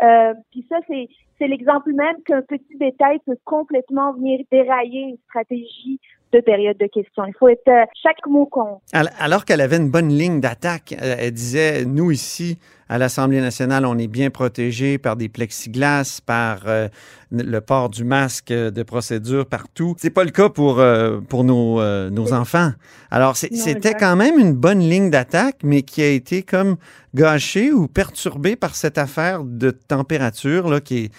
Euh, 0.03 0.35
puis 0.51 0.67
ça, 0.69 0.77
c'est, 0.89 1.09
c'est 1.39 1.47
l'exemple 1.47 1.93
même 1.93 2.17
qu'un 2.25 2.43
petit 2.43 2.77
détail 2.79 3.19
peut 3.27 3.39
complètement 3.45 4.13
venir 4.13 4.41
dérailler 4.51 5.03
une 5.03 5.19
stratégie 5.29 6.01
de 6.33 6.41
période 6.41 6.79
de 6.79 6.87
questions. 6.87 7.25
Il 7.27 7.35
faut 7.39 7.49
être 7.49 7.69
euh, 7.69 7.85
chaque 8.03 8.27
mot 8.29 8.47
compte. 8.47 8.81
Al- 8.93 9.13
Alors 9.19 9.45
qu'elle 9.45 9.61
avait 9.61 9.77
une 9.77 9.91
bonne 9.91 10.09
ligne 10.09 10.41
d'attaque, 10.41 10.95
euh, 11.01 11.17
elle 11.19 11.33
disait, 11.33 11.85
nous 11.85 12.11
ici, 12.11 12.59
à 12.89 12.99
l'Assemblée 12.99 13.41
nationale, 13.41 13.87
on 13.87 13.97
est 13.97 14.07
bien 14.09 14.31
protégés 14.31 14.99
par 14.99 15.17
des 15.17 15.29
plexiglas, 15.29 16.21
par 16.25 16.63
euh, 16.67 16.89
le 17.31 17.61
port 17.61 17.89
du 17.89 18.05
masque 18.05 18.51
euh, 18.51 18.71
de 18.71 18.83
procédure 18.83 19.47
partout. 19.47 19.95
C'est 19.99 20.11
pas 20.11 20.25
le 20.25 20.31
cas 20.31 20.49
pour, 20.49 20.81
euh, 20.81 21.21
pour 21.21 21.45
nos, 21.45 21.81
nos 22.11 22.33
enfants. 22.33 22.73
Alors, 23.11 23.37
c'était 23.37 23.95
quand 23.95 24.17
même 24.17 24.39
une 24.39 24.53
bonne 24.53 24.81
ligne 24.81 25.11
d'attaque, 25.11 25.59
mais 25.63 25.83
qui 25.83 26.03
a 26.03 26.09
été 26.09 26.43
comme 26.43 26.77
gâchée 27.15 27.73
ou 27.73 27.89
perturbée 27.89 28.57
par 28.57 28.75
cette 28.75 28.99
affaire 28.99 29.45
de 29.45 29.71
température 29.71 30.69
là, 30.71 30.81
qui 30.81 31.05
est, 31.05 31.13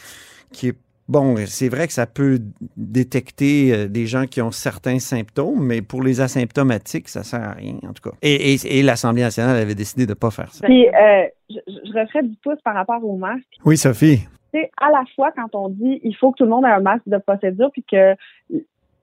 qui 0.51 0.69
est 0.69 0.77
Bon, 1.09 1.35
c'est 1.47 1.67
vrai 1.69 1.87
que 1.87 1.93
ça 1.93 2.05
peut 2.07 2.39
détecter 2.77 3.73
euh, 3.73 3.87
des 3.87 4.05
gens 4.05 4.25
qui 4.25 4.41
ont 4.41 4.51
certains 4.51 4.99
symptômes, 4.99 5.61
mais 5.65 5.81
pour 5.81 6.01
les 6.01 6.21
asymptomatiques, 6.21 7.09
ça 7.09 7.23
sert 7.23 7.43
à 7.43 7.51
rien, 7.53 7.75
en 7.87 7.93
tout 7.93 8.09
cas. 8.09 8.15
Et, 8.21 8.53
et- 8.53 8.79
et 8.79 8.83
l'Assemblée 8.83 9.21
nationale 9.23 9.57
avait 9.57 9.75
décidé 9.75 10.05
de 10.05 10.11
ne 10.11 10.15
pas 10.15 10.31
faire 10.31 10.51
ça. 10.53 10.65
Puis, 10.65 10.87
euh, 10.87 11.25
je, 11.49 11.57
je 11.67 11.99
referais 11.99 12.23
du 12.23 12.35
pouce 12.41 12.61
par 12.63 12.73
rapport 12.75 13.03
au 13.03 13.17
masque. 13.17 13.43
Oui, 13.65 13.75
Sophie. 13.77 14.19
Tu 14.53 14.59
sais, 14.61 14.71
à 14.79 14.91
la 14.91 15.03
fois, 15.15 15.31
quand 15.35 15.53
on 15.55 15.69
dit 15.69 15.99
il 16.03 16.15
faut 16.15 16.31
que 16.31 16.37
tout 16.37 16.43
le 16.45 16.51
monde 16.51 16.63
ait 16.65 16.69
un 16.69 16.79
masque 16.79 17.07
de 17.07 17.17
procédure, 17.17 17.69
puis 17.71 17.83
que 17.83 18.15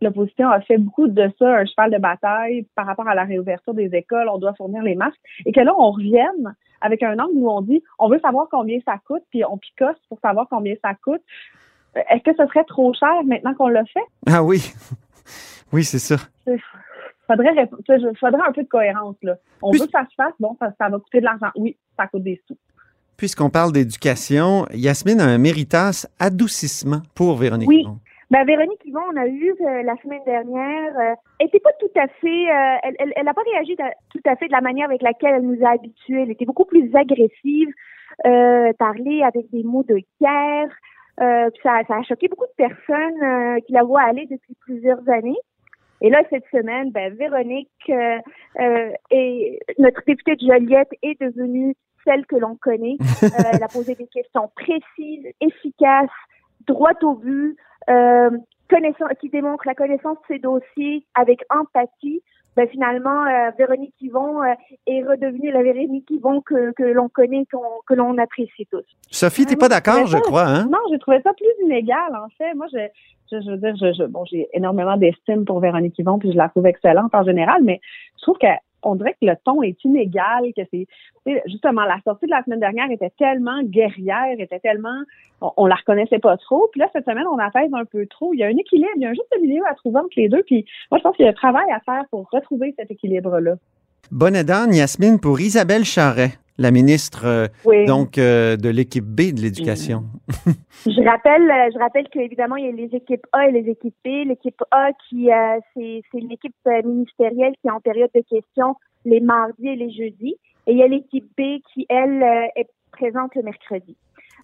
l'opposition 0.00 0.48
a 0.48 0.60
fait 0.62 0.78
beaucoup 0.78 1.08
de 1.08 1.30
ça 1.38 1.56
un 1.58 1.66
cheval 1.66 1.90
de 1.92 1.98
bataille 1.98 2.66
par 2.74 2.86
rapport 2.86 3.08
à 3.08 3.14
la 3.14 3.24
réouverture 3.24 3.74
des 3.74 3.90
écoles, 3.94 4.28
on 4.32 4.38
doit 4.38 4.54
fournir 4.54 4.82
les 4.82 4.94
masques, 4.94 5.20
et 5.44 5.52
que 5.52 5.60
là, 5.60 5.74
on 5.78 5.90
revienne 5.90 6.54
avec 6.80 7.02
un 7.02 7.18
angle 7.18 7.34
où 7.34 7.50
on 7.50 7.60
dit 7.60 7.82
on 7.98 8.08
veut 8.08 8.20
savoir 8.20 8.46
combien 8.50 8.78
ça 8.86 8.94
coûte, 9.06 9.22
puis 9.30 9.44
on 9.44 9.58
picosse 9.58 9.98
pour 10.08 10.18
savoir 10.20 10.46
combien 10.48 10.74
ça 10.82 10.94
coûte. 10.94 11.20
Euh, 11.96 12.00
Est-ce 12.10 12.22
que 12.22 12.36
ce 12.36 12.46
serait 12.46 12.64
trop 12.64 12.92
cher 12.94 13.22
maintenant 13.24 13.54
qu'on 13.54 13.68
l'a 13.68 13.84
fait? 13.86 14.04
Ah 14.28 14.42
oui. 14.42 14.72
Oui, 15.72 15.84
c'est 15.84 16.00
ça. 16.00 16.16
Faudrait, 17.28 17.68
faudrait 18.18 18.42
un 18.48 18.52
peu 18.52 18.64
de 18.64 18.68
cohérence, 18.68 19.14
là. 19.22 19.36
On 19.62 19.70
Puis- 19.70 19.78
veut 19.78 19.86
que 19.86 19.92
ça 19.92 20.04
se 20.10 20.14
fasse, 20.16 20.32
bon, 20.40 20.56
ça, 20.58 20.72
ça 20.78 20.88
va 20.88 20.98
coûter 20.98 21.20
de 21.20 21.24
l'argent. 21.26 21.46
Oui, 21.54 21.76
ça 21.96 22.08
coûte 22.08 22.24
des 22.24 22.42
sous. 22.48 22.56
Puisqu'on 23.16 23.50
parle 23.50 23.70
d'éducation, 23.70 24.66
Yasmine 24.72 25.20
a 25.20 25.26
un 25.26 25.38
méritas 25.38 26.08
adoucissement 26.18 27.02
pour 27.14 27.36
Véronique. 27.36 27.68
Oui. 27.68 27.82
Yvon. 27.82 27.98
Ben, 28.32 28.44
Véronique 28.44 28.84
Yvon, 28.84 29.00
on 29.12 29.16
a 29.16 29.26
eu 29.28 29.54
euh, 29.60 29.82
la 29.84 29.94
semaine 30.02 30.22
dernière, 30.26 30.98
euh, 30.98 31.14
elle 31.38 31.46
était 31.46 31.60
pas 31.60 31.70
tout 31.78 31.90
à 32.00 32.08
fait, 32.20 32.26
euh, 32.50 32.76
elle, 32.82 32.96
elle, 32.98 33.12
elle 33.14 33.28
a 33.28 33.34
pas 33.34 33.42
réagi 33.52 33.76
de- 33.76 33.82
tout 34.12 34.28
à 34.28 34.34
fait 34.34 34.46
de 34.48 34.52
la 34.52 34.60
manière 34.60 34.86
avec 34.88 35.02
laquelle 35.02 35.34
elle 35.36 35.46
nous 35.46 35.64
a 35.64 35.70
habitués. 35.74 36.22
Elle 36.22 36.30
était 36.32 36.46
beaucoup 36.46 36.64
plus 36.64 36.90
agressive, 36.96 37.68
parler 38.78 39.22
avec 39.22 39.48
des 39.52 39.62
mots 39.62 39.84
de 39.84 39.98
guerre. 40.20 40.68
Euh, 41.20 41.50
puis 41.50 41.60
ça, 41.62 41.80
ça 41.86 41.96
a 41.96 42.02
choqué 42.02 42.28
beaucoup 42.28 42.46
de 42.46 42.66
personnes 42.66 43.22
euh, 43.22 43.60
qui 43.66 43.72
la 43.72 43.82
voient 43.82 44.02
aller 44.02 44.26
depuis 44.26 44.54
plusieurs 44.60 45.06
années. 45.08 45.38
Et 46.00 46.08
là, 46.08 46.22
cette 46.30 46.46
semaine, 46.50 46.90
ben, 46.92 47.14
Véronique 47.14 47.68
euh, 47.90 48.90
et 49.10 49.58
notre 49.78 50.00
députée 50.06 50.36
de 50.36 50.40
Joliette 50.40 50.88
est 51.02 51.20
devenue 51.20 51.74
celle 52.04 52.24
que 52.24 52.36
l'on 52.36 52.56
connaît. 52.56 52.96
Elle 53.54 53.62
a 53.62 53.68
posé 53.68 53.94
des 53.94 54.06
questions 54.06 54.50
précises, 54.56 55.26
efficaces, 55.42 56.08
droit 56.66 56.94
au 57.02 57.14
but, 57.14 57.56
connaissance, 58.70 59.10
qui 59.20 59.28
démontre 59.28 59.66
la 59.66 59.74
connaissance 59.74 60.16
de 60.22 60.34
ses 60.34 60.38
dossiers 60.38 61.04
avec 61.14 61.40
empathie. 61.50 62.22
Ben, 62.56 62.68
finalement, 62.68 63.24
euh, 63.26 63.50
Véronique 63.58 63.94
Yvon 64.00 64.42
euh, 64.42 64.54
est 64.86 65.02
redevenue 65.04 65.50
la 65.52 65.62
Véronique 65.62 66.10
Yvon 66.10 66.40
que, 66.40 66.72
que 66.72 66.82
l'on 66.82 67.08
connaît, 67.08 67.44
qu'on- 67.52 67.80
que 67.86 67.94
l'on 67.94 68.18
apprécie 68.18 68.66
tous. 68.70 68.84
Sophie, 69.10 69.46
t'es 69.46 69.54
Ah, 69.54 69.60
pas 69.60 69.66
je 69.66 69.70
d'accord, 69.70 70.06
je 70.06 70.16
trouvais 70.16 70.22
crois, 70.22 70.46
hein? 70.46 70.66
Non, 70.70 70.78
j'ai 70.90 70.98
trouvé 70.98 71.20
ça 71.22 71.32
plus 71.34 71.64
inégal, 71.64 72.14
en 72.14 72.28
fait. 72.36 72.54
Moi, 72.54 72.66
je, 72.72 72.78
je, 73.30 73.40
je 73.40 73.50
veux 73.52 73.56
dire, 73.56 73.76
je, 73.76 73.92
je- 73.92 74.04
bon, 74.06 74.24
j'ai 74.24 74.48
énormément 74.52 74.96
d'estime 74.96 75.44
pour 75.44 75.60
Véronique 75.60 75.98
Yvon, 75.98 76.18
puis 76.18 76.32
je 76.32 76.36
la 76.36 76.48
trouve 76.48 76.66
excellente 76.66 77.14
en 77.14 77.22
général, 77.24 77.62
mais 77.62 77.80
je 78.18 78.22
trouve 78.22 78.38
que 78.38 78.46
on 78.82 78.94
dirait 78.94 79.12
que 79.20 79.26
le 79.26 79.34
ton 79.44 79.62
est 79.62 79.82
inégal, 79.84 80.44
que 80.56 80.62
c'est 80.70 80.86
justement 81.46 81.82
la 81.82 82.00
sortie 82.04 82.26
de 82.26 82.30
la 82.30 82.42
semaine 82.44 82.60
dernière 82.60 82.90
était 82.90 83.12
tellement 83.18 83.62
guerrière, 83.62 84.38
était 84.38 84.60
tellement 84.60 85.02
on, 85.40 85.66
la 85.66 85.74
reconnaissait 85.74 86.18
pas 86.18 86.36
trop. 86.36 86.68
Puis 86.72 86.80
là, 86.80 86.88
cette 86.92 87.04
semaine, 87.04 87.26
on 87.26 87.38
apaise 87.38 87.70
un 87.72 87.84
peu 87.84 88.06
trop. 88.06 88.34
Il 88.34 88.40
y 88.40 88.42
a 88.42 88.46
un 88.46 88.56
équilibre, 88.56 88.90
il 88.96 89.02
y 89.02 89.06
a 89.06 89.10
un 89.10 89.14
juste 89.14 89.34
milieu 89.40 89.62
à 89.70 89.74
trouver 89.74 90.00
entre 90.00 90.14
les 90.16 90.28
deux. 90.28 90.42
Puis 90.42 90.64
moi, 90.90 90.98
je 90.98 91.02
pense 91.02 91.16
qu'il 91.16 91.24
y 91.24 91.28
a 91.28 91.30
un 91.30 91.34
travail 91.34 91.66
à 91.72 91.80
faire 91.80 92.04
pour 92.10 92.28
retrouver 92.30 92.74
cet 92.78 92.90
équilibre-là. 92.90 93.54
Bonne 94.10 94.34
aidante, 94.34 94.74
Yasmine, 94.74 95.20
pour 95.20 95.40
Isabelle 95.40 95.84
Charret, 95.84 96.32
la 96.60 96.70
ministre 96.70 97.24
euh, 97.24 97.46
Oui. 97.64 97.86
donc 97.86 98.18
euh, 98.18 98.56
de 98.56 98.68
l'équipe 98.68 99.04
B 99.04 99.32
de 99.34 99.40
l'éducation. 99.40 100.04
Je 100.86 101.08
rappelle, 101.08 101.50
euh, 101.50 101.70
je 101.72 101.78
rappelle 101.78 102.08
qu'évidemment, 102.08 102.56
il 102.56 102.66
y 102.66 102.68
a 102.68 102.72
les 102.72 102.94
équipes 102.94 103.26
A 103.32 103.48
et 103.48 103.52
les 103.52 103.68
équipes 103.68 103.96
B. 104.04 104.28
L'équipe 104.28 104.62
A, 104.70 104.92
qui 105.08 105.28
c'est 105.74 106.02
l'équipe 106.14 106.54
ministérielle 106.84 107.52
qui 107.60 107.68
est 107.68 107.70
en 107.70 107.80
période 107.80 108.10
de 108.14 108.22
questions 108.22 108.76
les 109.04 109.20
mardis 109.20 109.68
et 109.68 109.76
les 109.76 109.90
jeudis. 109.90 110.36
Et 110.66 110.72
il 110.72 110.78
y 110.78 110.82
a 110.82 110.88
l'équipe 110.88 111.26
B 111.36 111.60
qui, 111.72 111.86
elle, 111.88 112.22
est 112.56 112.68
présente 112.92 113.34
le 113.34 113.42
mercredi. 113.42 113.96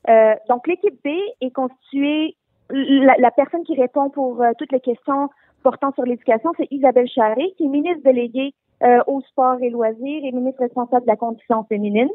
Euh, 0.08 0.34
donc, 0.48 0.66
l'équipe 0.66 0.94
B 1.04 1.08
est 1.40 1.50
constituée, 1.50 2.36
la, 2.70 3.16
la 3.18 3.30
personne 3.30 3.64
qui 3.64 3.74
répond 3.74 4.10
pour 4.10 4.42
euh, 4.42 4.52
toutes 4.58 4.72
les 4.72 4.80
questions 4.80 5.30
portant 5.62 5.92
sur 5.92 6.04
l'éducation, 6.04 6.52
c'est 6.56 6.68
Isabelle 6.70 7.08
Charret, 7.08 7.52
qui 7.56 7.64
est 7.64 7.68
ministre 7.68 8.02
déléguée 8.04 8.54
euh, 8.82 9.00
au 9.06 9.20
sport 9.22 9.56
et 9.62 9.70
loisirs 9.70 10.24
et 10.24 10.32
ministre 10.32 10.60
responsable 10.60 11.02
de 11.02 11.10
la 11.10 11.16
condition 11.16 11.64
féminine. 11.64 12.10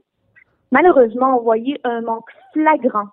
Malheureusement, 0.71 1.37
on 1.37 1.41
voyait 1.41 1.79
un 1.83 2.01
manque 2.01 2.29
flagrant 2.53 3.07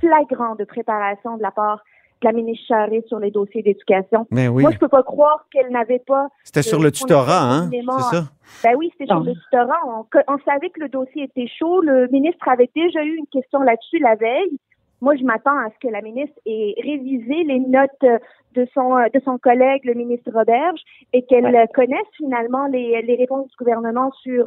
flagrant 0.00 0.54
de 0.54 0.64
préparation 0.64 1.36
de 1.36 1.42
la 1.42 1.50
part 1.50 1.82
de 2.22 2.28
la 2.28 2.32
ministre 2.32 2.64
Charest 2.68 3.08
sur 3.08 3.18
les 3.18 3.30
dossiers 3.30 3.62
d'éducation. 3.62 4.26
Mais 4.30 4.48
oui, 4.48 4.62
Moi, 4.62 4.70
je 4.72 4.78
peux 4.78 4.88
pas 4.88 5.02
croire 5.02 5.46
qu'elle 5.52 5.70
n'avait 5.70 5.98
pas. 5.98 6.28
c'était 6.44 6.62
sur 6.62 6.80
le 6.80 6.90
tutorat, 6.90 7.42
hein? 7.42 7.70
C'est 7.70 7.82
ça? 8.16 8.24
Ben 8.64 8.74
oui, 8.76 8.88
c'était 8.92 9.06
sur 9.06 9.20
le 9.20 9.34
tutorat. 9.34 9.80
On 10.28 10.38
savait 10.46 10.70
que 10.70 10.80
le 10.80 10.88
dossier 10.88 11.24
était 11.24 11.46
chaud. 11.46 11.82
Le 11.82 12.08
ministre 12.08 12.48
avait 12.48 12.70
déjà 12.74 13.02
eu 13.02 13.16
une 13.16 13.26
question 13.26 13.60
là-dessus 13.60 13.98
la 13.98 14.14
veille. 14.14 14.58
Moi, 15.00 15.14
je 15.16 15.24
m'attends 15.24 15.56
à 15.58 15.68
ce 15.70 15.78
que 15.86 15.92
la 15.92 16.00
ministre 16.00 16.38
ait 16.46 16.74
révisé 16.82 17.44
les 17.44 17.60
notes 17.60 17.90
euh, 18.04 18.18
de 18.54 18.66
son 18.72 18.96
euh, 18.96 19.06
de 19.12 19.20
son 19.24 19.36
collègue, 19.38 19.84
le 19.84 19.94
ministre 19.94 20.30
Roberge, 20.32 20.80
et 21.12 21.22
qu'elle 21.26 21.44
Ouais. 21.44 21.58
euh, 21.62 21.66
connaisse 21.74 22.06
finalement 22.16 22.66
les, 22.66 23.02
les 23.02 23.16
réponses 23.16 23.48
du 23.48 23.56
gouvernement 23.58 24.10
sur 24.22 24.46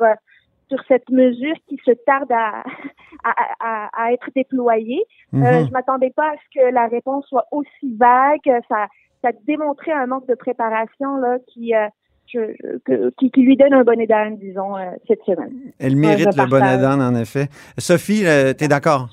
sur 0.70 0.80
cette 0.88 1.10
mesure 1.10 1.56
qui 1.68 1.78
se 1.84 1.92
tarde 2.06 2.32
à, 2.32 2.64
à, 3.24 3.34
à, 3.60 3.90
à 4.06 4.14
être 4.14 4.30
déployée. 4.36 5.04
Euh, 5.34 5.38
Mhm. 5.62 5.68
je 5.68 5.72
m'attendais 5.72 6.12
pas 6.16 6.30
à 6.30 6.36
ce 6.36 6.60
que 6.60 6.74
la 6.74 6.88
réponse 6.88 7.26
soit 7.28 7.46
aussi 7.52 7.96
vague. 7.98 8.40
Ça, 8.68 8.88
ça 9.24 9.32
démontrait 9.48 9.92
un 9.94 10.06
manque 10.08 10.28
de 10.28 10.36
préparation 10.36 11.18
là 11.18 11.38
qui, 11.48 11.74
euh, 11.76 11.88
que- 12.86 13.10
qui, 13.18 13.32
qui 13.32 13.42
lui 13.42 13.58
donne 13.58 13.74
un 13.74 13.84
bonnet 13.84 14.06
d'âne, 14.06 14.38
disons, 14.38 14.78
euh, 14.78 14.92
cette 15.08 15.24
semaine. 15.24 15.52
Elle 15.80 15.96
mérite 15.96 16.36
le 16.38 16.46
bonnet 16.48 16.78
d'âne, 16.78 17.02
en 17.02 17.16
effet. 17.16 17.48
Sophie, 17.80 18.26
euh, 18.28 18.54
t'es 18.54 18.68
d'accord? 18.68 19.10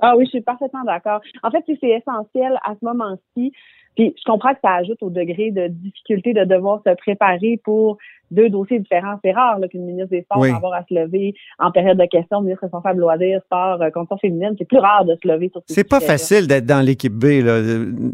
Ah 0.00 0.16
oui, 0.16 0.24
je 0.26 0.30
suis 0.30 0.40
parfaitement 0.40 0.84
d'accord. 0.84 1.20
En 1.42 1.50
fait, 1.50 1.64
c'est 1.66 1.88
essentiel 1.88 2.58
à 2.64 2.74
ce 2.80 2.84
moment-ci. 2.84 3.52
Puis 3.96 4.14
je 4.18 4.30
comprends 4.30 4.52
que 4.52 4.60
ça 4.62 4.74
ajoute 4.74 5.02
au 5.02 5.08
degré 5.08 5.50
de 5.50 5.68
difficulté 5.68 6.34
de 6.34 6.44
devoir 6.44 6.82
se 6.86 6.94
préparer 6.96 7.58
pour 7.64 7.96
deux 8.30 8.50
dossiers 8.50 8.78
différents. 8.78 9.18
C'est 9.24 9.32
rare 9.32 9.58
là, 9.58 9.68
qu'une 9.68 9.86
ministre 9.86 10.10
des 10.10 10.20
Sports 10.22 10.40
Oui. 10.40 10.50
va 10.50 10.56
avoir 10.56 10.74
à 10.74 10.84
se 10.86 10.92
lever 10.92 11.34
en 11.58 11.70
période 11.70 11.96
de 11.96 12.04
questions, 12.04 12.42
ministre 12.42 12.64
responsable 12.64 13.00
loisirs, 13.00 13.40
sport, 13.46 13.80
euh, 13.80 13.90
conditions 13.90 14.18
féminines. 14.18 14.54
C'est 14.58 14.68
plus 14.68 14.78
rare 14.78 15.06
de 15.06 15.16
se 15.22 15.26
lever 15.26 15.48
sur 15.48 15.62
ces 15.66 15.74
C'est 15.74 15.88
pas 15.88 16.00
facile 16.00 16.46
d'être 16.46 16.66
dans 16.66 16.84
l'équipe 16.84 17.14
B, 17.14 17.42
là. 17.42 17.62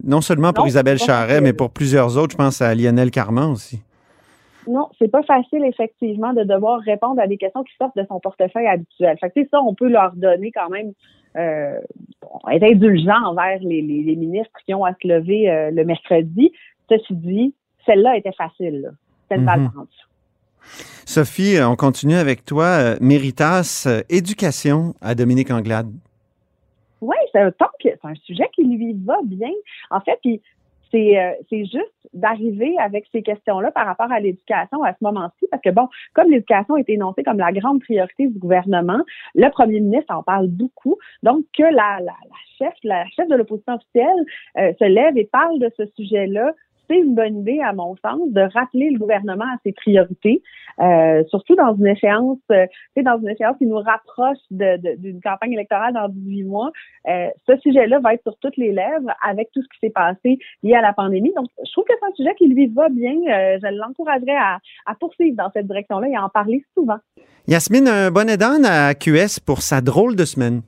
Non 0.04 0.20
seulement 0.20 0.52
pour 0.52 0.64
Non, 0.64 0.68
Isabelle 0.68 0.98
Charret, 0.98 1.40
mais 1.40 1.52
pour 1.52 1.70
plusieurs 1.70 2.16
autres. 2.16 2.32
Je 2.32 2.36
pense 2.36 2.62
à 2.62 2.74
Lionel 2.76 3.10
Carman 3.10 3.50
aussi. 3.50 3.82
Non, 4.68 4.88
c'est 4.98 5.08
pas 5.10 5.22
facile, 5.22 5.64
effectivement, 5.64 6.32
de 6.32 6.44
devoir 6.44 6.80
répondre 6.80 7.20
à 7.20 7.26
des 7.26 7.36
questions 7.36 7.64
qui 7.64 7.72
sortent 7.76 7.96
de 7.96 8.04
son 8.08 8.20
portefeuille 8.20 8.66
habituel. 8.68 9.16
Fait 9.18 9.30
que, 9.30 9.48
ça, 9.50 9.60
on 9.60 9.74
peut 9.74 9.88
leur 9.88 10.12
donner 10.14 10.52
quand 10.52 10.68
même, 10.68 10.92
euh, 11.36 11.78
bon, 12.20 12.50
être 12.50 12.62
indulgent 12.62 13.24
envers 13.24 13.58
les, 13.60 13.82
les, 13.82 14.02
les 14.02 14.16
ministres 14.16 14.58
qui 14.64 14.74
ont 14.74 14.84
à 14.84 14.94
se 15.00 15.06
lever 15.08 15.50
euh, 15.50 15.70
le 15.70 15.84
mercredi. 15.84 16.52
Ceci 16.88 17.14
dit, 17.14 17.54
celle-là 17.86 18.16
était 18.16 18.32
facile, 18.32 18.82
là. 18.82 18.90
Balle 19.38 19.60
Mhm. 19.60 19.70
pendue. 19.72 19.88
Sophie, 21.06 21.56
euh, 21.56 21.68
on 21.68 21.74
continue 21.74 22.16
avec 22.16 22.44
toi. 22.44 22.96
Méritas, 23.00 23.84
euh, 23.86 24.02
éducation 24.10 24.94
à 25.00 25.14
Dominique 25.14 25.50
Anglade. 25.50 25.90
Oui, 27.00 27.16
c'est 27.32 27.40
un 27.40 27.50
un 28.04 28.14
sujet 28.14 28.48
qui 28.54 28.64
lui 28.64 28.94
va 29.04 29.16
bien. 29.24 29.50
En 29.90 30.00
fait, 30.00 30.18
puis 30.22 30.40
c'est 30.92 31.18
euh, 31.18 31.32
c'est 31.50 31.64
juste 31.64 32.08
d'arriver 32.12 32.76
avec 32.78 33.06
ces 33.10 33.22
questions-là 33.22 33.72
par 33.72 33.86
rapport 33.86 34.12
à 34.12 34.20
l'éducation 34.20 34.84
à 34.84 34.92
ce 34.92 34.98
moment-ci, 35.02 35.46
parce 35.50 35.62
que 35.62 35.70
bon, 35.70 35.88
comme 36.14 36.30
l'éducation 36.30 36.76
est 36.76 36.88
énoncée 36.88 37.24
comme 37.24 37.38
la 37.38 37.50
grande 37.52 37.80
priorité 37.80 38.28
du 38.28 38.38
gouvernement, 38.38 39.00
le 39.34 39.48
premier 39.48 39.80
ministre 39.80 40.14
en 40.14 40.22
parle 40.22 40.48
beaucoup. 40.48 40.96
Donc 41.22 41.44
que 41.56 41.62
la, 41.62 41.98
la, 42.00 42.14
la 42.28 42.40
chef, 42.58 42.74
la 42.84 43.06
chef 43.08 43.28
de 43.28 43.34
l'opposition 43.34 43.74
officielle 43.74 44.24
euh, 44.58 44.72
se 44.78 44.84
lève 44.84 45.16
et 45.16 45.24
parle 45.24 45.58
de 45.58 45.70
ce 45.76 45.86
sujet-là. 45.96 46.52
C'est 46.92 46.98
une 46.98 47.14
bonne 47.14 47.38
idée, 47.40 47.58
à 47.60 47.72
mon 47.72 47.96
sens, 48.04 48.20
de 48.32 48.42
rappeler 48.52 48.90
le 48.90 48.98
gouvernement 48.98 49.46
à 49.46 49.56
ses 49.64 49.72
priorités, 49.72 50.42
euh, 50.78 51.24
surtout 51.30 51.54
dans 51.54 51.74
une 51.74 51.86
échéance, 51.86 52.36
euh, 52.50 52.66
dans 53.02 53.18
une 53.18 53.30
échéance 53.30 53.56
qui 53.56 53.64
nous 53.64 53.78
rapproche 53.78 54.36
de- 54.50 54.76
de- 54.76 54.96
d'une 55.00 55.20
campagne 55.22 55.52
électorale 55.54 55.94
dans 55.94 56.08
18 56.10 56.42
mois. 56.44 56.70
Euh, 57.08 57.28
ce 57.48 57.56
sujet-là 57.60 57.98
va 58.00 58.12
être 58.12 58.22
sur 58.24 58.36
toutes 58.40 58.58
les 58.58 58.72
lèvres 58.72 59.10
avec 59.26 59.50
tout 59.52 59.62
ce 59.62 59.68
qui 59.68 59.78
s'est 59.86 59.90
passé 59.92 60.38
lié 60.62 60.74
à 60.74 60.82
la 60.82 60.92
pandémie. 60.92 61.32
Donc, 61.34 61.46
je 61.64 61.72
trouve 61.72 61.84
que 61.84 61.94
c'est 61.98 62.06
un 62.06 62.14
sujet 62.14 62.34
qui 62.36 62.46
lui 62.48 62.66
va 62.66 62.90
bien. 62.90 63.12
Euh, 63.14 63.58
je 63.62 63.74
l'encouragerais 63.74 64.36
à, 64.36 64.58
à 64.84 64.94
poursuivre 64.94 65.36
dans 65.36 65.50
cette 65.52 65.66
direction-là 65.66 66.08
et 66.08 66.16
à 66.16 66.24
en 66.24 66.28
parler 66.28 66.62
souvent. 66.74 66.98
Yasmine, 67.48 67.88
un 67.88 68.10
bonnet 68.10 68.36
d'âne 68.36 68.66
à 68.66 68.94
QS 68.94 69.40
pour 69.40 69.62
sa 69.62 69.80
drôle 69.80 70.14
de 70.14 70.26
semaine? 70.26 70.60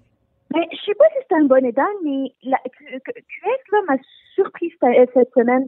Mais 0.55 0.67
je 0.73 0.77
sais 0.87 0.95
pas 0.95 1.05
si 1.19 1.25
c'est 1.29 1.37
un 1.37 1.45
bon 1.45 1.65
édan, 1.67 1.83
mais 2.03 2.33
la, 2.45 2.57
QS 2.65 3.73
là 3.73 3.79
m'a 3.89 3.97
surpris 4.35 4.73
cette, 4.81 5.11
cette 5.13 5.31
semaine. 5.35 5.67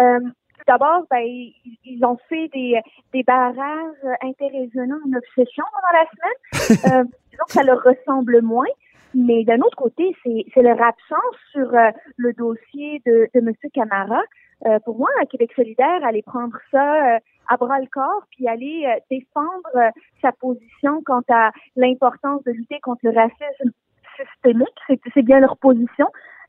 Euh, 0.00 0.20
tout 0.20 0.64
d'abord, 0.66 1.04
ben, 1.10 1.24
ils, 1.24 2.04
ont 2.04 2.18
fait 2.28 2.48
des, 2.48 2.80
des 3.12 3.22
barrages 3.22 4.04
interrégionaux 4.22 4.98
une 5.06 5.16
obsession 5.16 5.64
pendant 5.72 5.98
la 5.98 6.06
semaine. 6.10 6.34
Euh, 6.92 7.04
que 7.46 7.52
ça 7.52 7.62
leur 7.62 7.82
ressemble 7.82 8.42
moins. 8.42 8.66
Mais 9.14 9.44
d'un 9.44 9.60
autre 9.60 9.76
côté, 9.76 10.14
c'est 10.22 10.62
leur 10.62 10.80
absence 10.82 11.36
sur 11.52 11.74
euh, 11.74 11.90
le 12.16 12.32
dossier 12.34 13.00
de, 13.06 13.28
de 13.34 13.40
M. 13.40 13.52
Camara. 13.72 14.20
Euh, 14.66 14.78
pour 14.80 14.98
moi, 14.98 15.08
à 15.22 15.24
Québec 15.24 15.52
solidaire, 15.54 16.04
aller 16.04 16.22
prendre 16.22 16.56
ça 16.70 17.14
euh, 17.14 17.18
à 17.48 17.56
bras 17.56 17.78
le 17.78 17.86
corps, 17.86 18.24
puis 18.32 18.48
aller 18.48 18.84
euh, 18.86 19.00
défendre 19.08 19.70
euh, 19.76 19.90
sa 20.20 20.32
position 20.32 21.00
quant 21.06 21.22
à 21.30 21.52
l'importance 21.76 22.42
de 22.44 22.50
lutter 22.50 22.80
contre 22.80 23.00
le 23.04 23.12
racisme 23.12 23.70
systémique, 24.16 24.74
c'est 24.88 25.00
c'est 25.14 25.22
bien 25.22 25.38
leur 25.38 25.56
position. 25.58 26.08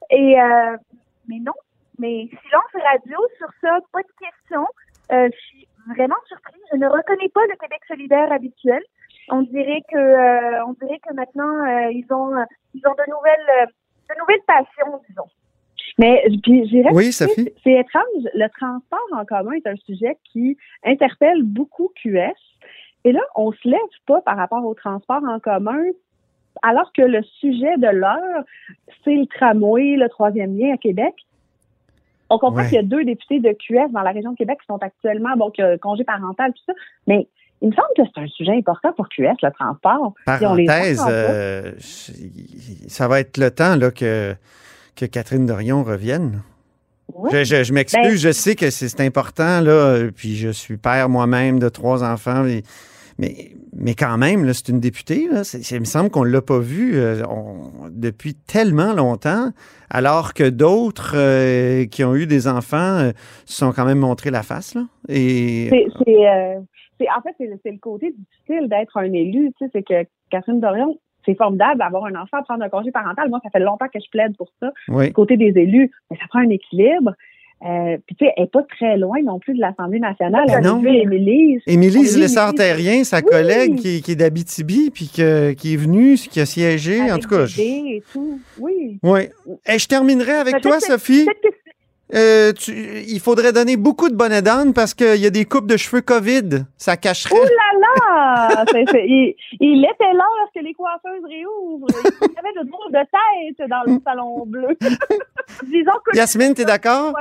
Et 0.09 0.41
euh, 0.41 0.75
mais 1.27 1.37
non, 1.39 1.53
mais 1.99 2.27
silence 2.27 2.83
radio 2.91 3.17
sur 3.37 3.47
ça, 3.61 3.79
pas 3.91 4.01
de 4.01 4.25
question. 4.25 4.65
Euh, 5.11 5.29
je 5.31 5.39
suis 5.47 5.67
vraiment 5.87 6.15
surprise. 6.27 6.61
Je 6.71 6.77
ne 6.77 6.87
reconnais 6.87 7.29
pas 7.29 7.41
le 7.47 7.55
Québec 7.57 7.81
solidaire 7.87 8.31
habituel. 8.31 8.81
On 9.29 9.43
dirait 9.43 9.81
que 9.91 9.97
euh, 9.97 10.65
on 10.65 10.73
dirait 10.73 10.99
que 10.99 11.13
maintenant 11.13 11.65
euh, 11.65 11.91
ils 11.91 12.05
ont 12.11 12.33
ils 12.73 12.81
ont 12.87 12.93
de 12.93 13.09
nouvelles 13.09 13.69
de 14.09 14.19
nouvelles 14.19 14.43
passions, 14.47 15.01
disons. 15.07 15.29
Mais 15.97 16.23
puis 16.43 16.67
j'irais 16.67 16.91
Oui? 16.93 17.11
C'est 17.11 17.27
étrange. 17.65 18.23
Le 18.33 18.47
transport 18.57 19.07
en 19.11 19.25
commun 19.25 19.51
est 19.51 19.67
un 19.67 19.75
sujet 19.75 20.17
qui 20.31 20.57
interpelle 20.83 21.43
beaucoup 21.43 21.91
QS. 22.01 22.33
Et 23.03 23.11
là, 23.11 23.21
on 23.35 23.51
se 23.51 23.67
lève 23.67 23.79
pas 24.07 24.21
par 24.21 24.37
rapport 24.37 24.65
au 24.65 24.73
transport 24.73 25.21
en 25.23 25.39
commun, 25.39 25.81
alors 26.63 26.91
que 26.93 27.01
le 27.01 27.21
sujet 27.39 27.77
de 27.77 27.87
l'heure, 27.87 28.43
c'est 29.03 29.15
le 29.15 29.25
tramway, 29.27 29.95
le 29.95 30.09
troisième 30.09 30.57
lien 30.57 30.73
à 30.73 30.77
Québec. 30.77 31.13
On 32.29 32.37
comprend 32.39 32.61
Ouais. 32.61 32.67
qu'il 32.67 32.75
y 32.75 32.79
a 32.79 32.83
deux 32.83 33.03
députés 33.03 33.39
de 33.39 33.51
QS 33.53 33.91
dans 33.91 34.01
la 34.01 34.11
région 34.11 34.31
de 34.31 34.37
Québec 34.37 34.57
qui 34.61 34.65
sont 34.67 34.77
actuellement, 34.81 35.35
bon, 35.37 35.51
que 35.55 35.77
congé 35.77 36.03
parental, 36.03 36.51
tout 36.53 36.61
ça. 36.67 36.73
Mais 37.07 37.27
il 37.61 37.69
me 37.69 37.73
semble 37.73 37.87
que 37.97 38.03
c'est 38.13 38.21
un 38.21 38.27
sujet 38.27 38.51
important 38.55 38.93
pour 38.93 39.09
QS, 39.09 39.35
le 39.43 39.51
transport. 39.51 40.13
Puis 40.25 40.45
on 40.45 40.53
les 40.55 40.65
Parenthèse, 40.65 41.03
euh, 41.09 41.71
ça 42.87 43.07
va 43.07 43.19
être 43.19 43.37
le 43.37 43.51
temps 43.51 43.75
là, 43.75 43.91
que, 43.91 44.35
que 44.95 45.05
Catherine 45.05 45.45
Dorion 45.45 45.83
revienne. 45.83 46.41
Je, 47.31 47.43
je- 47.43 47.63
je 47.63 47.73
m'excuse, 47.73 48.03
Ben- 48.03 48.17
je 48.17 48.31
sais 48.31 48.55
que 48.55 48.69
c'est 48.69 49.01
important, 49.01 49.61
là, 49.61 49.71
euh, 49.71 50.11
puis 50.15 50.35
je 50.35 50.49
suis 50.49 50.77
père 50.77 51.09
moi-même 51.09 51.57
de 51.59 51.67
trois 51.67 52.03
enfants, 52.03 52.45
et- 52.45 52.63
Mais, 53.21 53.51
mais 53.75 53.95
quand 53.95 54.17
même, 54.17 54.51
c'est 54.53 54.69
une 54.69 54.79
députée. 54.79 55.27
Là. 55.29 55.41
Il 55.71 55.79
me 55.81 55.85
semble 55.85 56.09
qu'on 56.09 56.23
ne 56.23 56.29
l'a 56.29 56.41
pas 56.41 56.59
vue 56.59 56.95
euh, 56.95 57.21
on- 57.29 57.89
depuis 57.91 58.33
tellement 58.33 58.93
longtemps, 58.93 59.49
alors 59.89 60.33
que 60.33 60.47
d'autres 60.49 61.15
euh, 61.17 61.85
qui 61.85 62.05
ont 62.05 62.15
eu 62.15 62.27
des 62.27 62.47
enfants 62.47 62.77
euh, 62.99 63.11
se 63.45 63.57
sont 63.57 63.73
quand 63.73 63.83
même 63.85 63.99
montré 63.99 64.31
la 64.31 64.41
face. 64.41 64.73
Là. 64.73 64.83
Et 65.09 65.69
C'est, 66.97 67.09
en 67.09 67.21
fait, 67.21 67.35
c'est, 67.37 67.47
le- 67.47 67.59
c'est 67.63 67.71
le 67.71 67.77
côté 67.77 68.13
difficile 68.17 68.69
d'être 68.69 68.95
un 68.97 69.11
élu. 69.11 69.51
Tu 69.57 69.65
sais, 69.65 69.71
c'est 69.73 69.83
que 69.83 70.07
Catherine 70.29 70.59
Dorion, 70.59 70.97
c'est 71.25 71.35
formidable 71.35 71.79
d'avoir 71.79 72.05
un 72.05 72.15
enfant, 72.15 72.41
prendre 72.43 72.63
un 72.63 72.69
congé 72.69 72.91
parental. 72.91 73.29
Moi, 73.29 73.39
ça 73.43 73.49
fait 73.49 73.59
longtemps 73.59 73.87
que 73.93 73.99
je 73.99 74.09
plaide 74.09 74.35
pour 74.37 74.49
ça. 74.61 74.71
oui. 74.87 75.07
Du 75.07 75.13
côté 75.13 75.37
des 75.37 75.53
élus, 75.59 75.91
mais 76.09 76.17
ça 76.17 76.25
prend 76.29 76.39
un 76.39 76.49
équilibre. 76.49 77.13
Euh, 77.65 77.97
puis 78.07 78.15
tu 78.15 78.25
sais, 78.25 78.31
elle 78.37 78.45
est 78.45 78.51
pas 78.51 78.63
très 78.63 78.97
loin 78.97 79.17
non 79.21 79.37
plus 79.39 79.53
de 79.53 79.59
l'Assemblée 79.59 79.99
nationale. 79.99 80.45
On 80.49 80.53
a 80.53 80.61
non. 80.61 80.81
Émilie. 80.81 81.59
Émilie 81.67 82.03
Lessard-Terrien, 82.17 83.03
sa 83.03 83.17
Oui. 83.17 83.23
collègue 83.23 83.75
qui, 83.75 84.01
qui 84.01 84.11
est 84.13 84.15
d'Abitibi, 84.15 84.91
puis 84.91 85.09
que- 85.13 85.51
qui 85.51 85.73
est 85.73 85.77
venue, 85.77 86.15
qui 86.15 86.39
a 86.39 86.45
siégé, 86.45 87.11
en 87.11 87.19
tout 87.19 87.27
cas. 87.27 87.45
je- 87.47 87.59
et 87.61 88.03
tout. 88.13 88.39
Oui. 88.59 88.97
Oui. 89.03 89.21
Et 89.67 89.77
je 89.77 89.87
terminerai 89.87 90.31
avec 90.33 90.61
toi, 90.61 90.79
Sophie. 90.79 91.27
Euh, 92.15 92.53
tu- 92.53 92.71
il 93.07 93.19
faudrait 93.19 93.53
donner 93.53 93.77
beaucoup 93.77 94.09
de 94.09 94.15
bonnets 94.15 94.41
d'âne 94.41 94.73
parce 94.73 94.95
qu'il 94.95 95.17
y 95.21 95.27
a 95.27 95.29
des 95.29 95.45
coupes 95.45 95.67
de 95.67 95.77
cheveux 95.77 96.01
COVID. 96.01 96.65
Ça 96.75 96.97
cacherait. 96.97 97.35
Ouh 97.35 97.43
là 97.43 97.79
là! 97.81 98.65
Il, 99.05 99.35
il 99.59 99.83
était 99.85 100.13
là 100.13 100.23
lorsque 100.41 100.65
les 100.65 100.73
coiffeuses 100.73 101.23
réouvrent. 101.23 101.85
Il 101.89 102.33
y 102.33 102.39
avait 102.39 102.63
de 102.63 102.67
drôles 102.67 102.91
de 102.91 103.57
tête 103.59 103.69
dans 103.69 103.83
le 103.85 103.99
salon 104.05 104.43
bleu. 104.47 104.69
disons 105.71 105.91
que 106.05 106.15
Yasmine, 106.17 106.53
t'es 106.55 106.65
d'accord? 106.65 107.13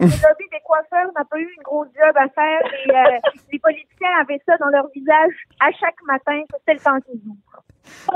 Le 0.00 0.06
lobby 0.06 0.46
des 0.50 0.60
coiffeurs 0.64 1.10
n'a 1.16 1.24
pas 1.24 1.38
eu 1.38 1.48
une 1.56 1.62
grosse 1.62 1.88
job 1.94 2.16
à 2.16 2.28
faire 2.28 2.60
et 2.86 2.90
euh, 2.90 3.30
les 3.52 3.58
politiciens 3.58 4.08
avaient 4.20 4.40
ça 4.46 4.56
dans 4.58 4.68
leur 4.68 4.88
visage 4.94 5.32
à 5.60 5.70
chaque 5.72 6.00
matin. 6.06 6.42
C'était 6.58 6.74
le 6.74 6.80
temps 6.80 7.00
qu'ils 7.00 7.20
ouvrent. 7.28 7.62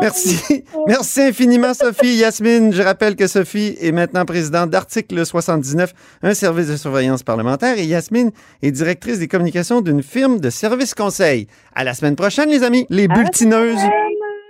Merci. 0.00 0.64
Merci 0.86 1.22
infiniment, 1.22 1.74
Sophie. 1.74 2.16
Yasmine, 2.16 2.72
je 2.72 2.82
rappelle 2.82 3.16
que 3.16 3.26
Sophie 3.26 3.76
est 3.80 3.92
maintenant 3.92 4.24
présidente 4.24 4.70
d'Article 4.70 5.24
79, 5.24 5.92
un 6.22 6.34
service 6.34 6.68
de 6.68 6.76
surveillance 6.76 7.22
parlementaire, 7.22 7.78
et 7.78 7.84
Yasmine 7.84 8.30
est 8.62 8.70
directrice 8.70 9.18
des 9.18 9.28
communications 9.28 9.80
d'une 9.80 10.02
firme 10.02 10.40
de 10.40 10.50
services 10.50 10.94
conseil. 10.94 11.48
À 11.74 11.84
la 11.84 11.94
semaine 11.94 12.16
prochaine, 12.16 12.50
les 12.50 12.62
amis, 12.62 12.86
les 12.90 13.08
bulletineuses. 13.08 13.82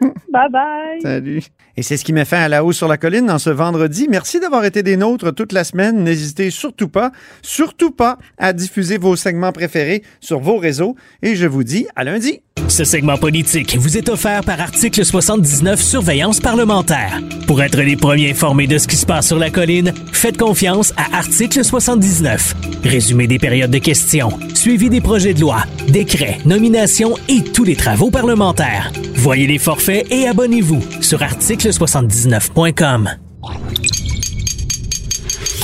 Bye 0.32 0.50
bye! 0.50 1.00
Salut. 1.02 1.42
Et 1.76 1.82
c'est 1.82 1.96
ce 1.96 2.04
qui 2.04 2.12
met 2.12 2.24
fin 2.24 2.38
à 2.38 2.48
la 2.48 2.64
hausse 2.64 2.76
sur 2.76 2.88
la 2.88 2.96
colline 2.96 3.26
dans 3.26 3.38
ce 3.38 3.50
vendredi. 3.50 4.06
Merci 4.08 4.40
d'avoir 4.40 4.64
été 4.64 4.82
des 4.82 4.96
nôtres 4.96 5.34
toute 5.34 5.52
la 5.52 5.64
semaine. 5.64 6.04
N'hésitez 6.04 6.50
surtout 6.50 6.88
pas, 6.88 7.10
surtout 7.42 7.90
pas 7.90 8.18
à 8.38 8.52
diffuser 8.52 8.98
vos 8.98 9.16
segments 9.16 9.52
préférés 9.52 10.02
sur 10.20 10.40
vos 10.40 10.58
réseaux. 10.58 10.94
Et 11.22 11.34
je 11.34 11.46
vous 11.46 11.64
dis 11.64 11.86
à 11.96 12.04
lundi. 12.04 12.42
Ce 12.68 12.84
segment 12.84 13.18
politique 13.18 13.76
vous 13.76 13.98
est 13.98 14.08
offert 14.08 14.42
par 14.42 14.60
Article 14.60 15.04
79 15.04 15.80
Surveillance 15.80 16.40
parlementaire. 16.40 17.20
Pour 17.46 17.62
être 17.62 17.80
les 17.80 17.96
premiers 17.96 18.30
informés 18.30 18.66
de 18.66 18.78
ce 18.78 18.88
qui 18.88 18.96
se 18.96 19.04
passe 19.04 19.26
sur 19.26 19.38
la 19.38 19.50
colline, 19.50 19.92
faites 20.12 20.38
confiance 20.38 20.94
à 20.96 21.16
Article 21.16 21.62
79. 21.62 22.54
Résumé 22.82 23.26
des 23.26 23.38
périodes 23.38 23.70
de 23.70 23.78
questions, 23.78 24.30
suivi 24.54 24.88
des 24.88 25.02
projets 25.02 25.34
de 25.34 25.40
loi, 25.40 25.64
décrets, 25.88 26.38
nominations 26.46 27.16
et 27.28 27.42
tous 27.44 27.64
les 27.64 27.76
travaux 27.76 28.10
parlementaires. 28.10 28.90
Voyez 29.14 29.46
les 29.46 29.58
forfaits 29.58 29.93
et 30.10 30.26
abonnez-vous 30.26 30.82
sur 31.00 31.20
article79.com. 31.20 33.10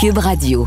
Cube 0.01 0.19
Radio. 0.19 0.67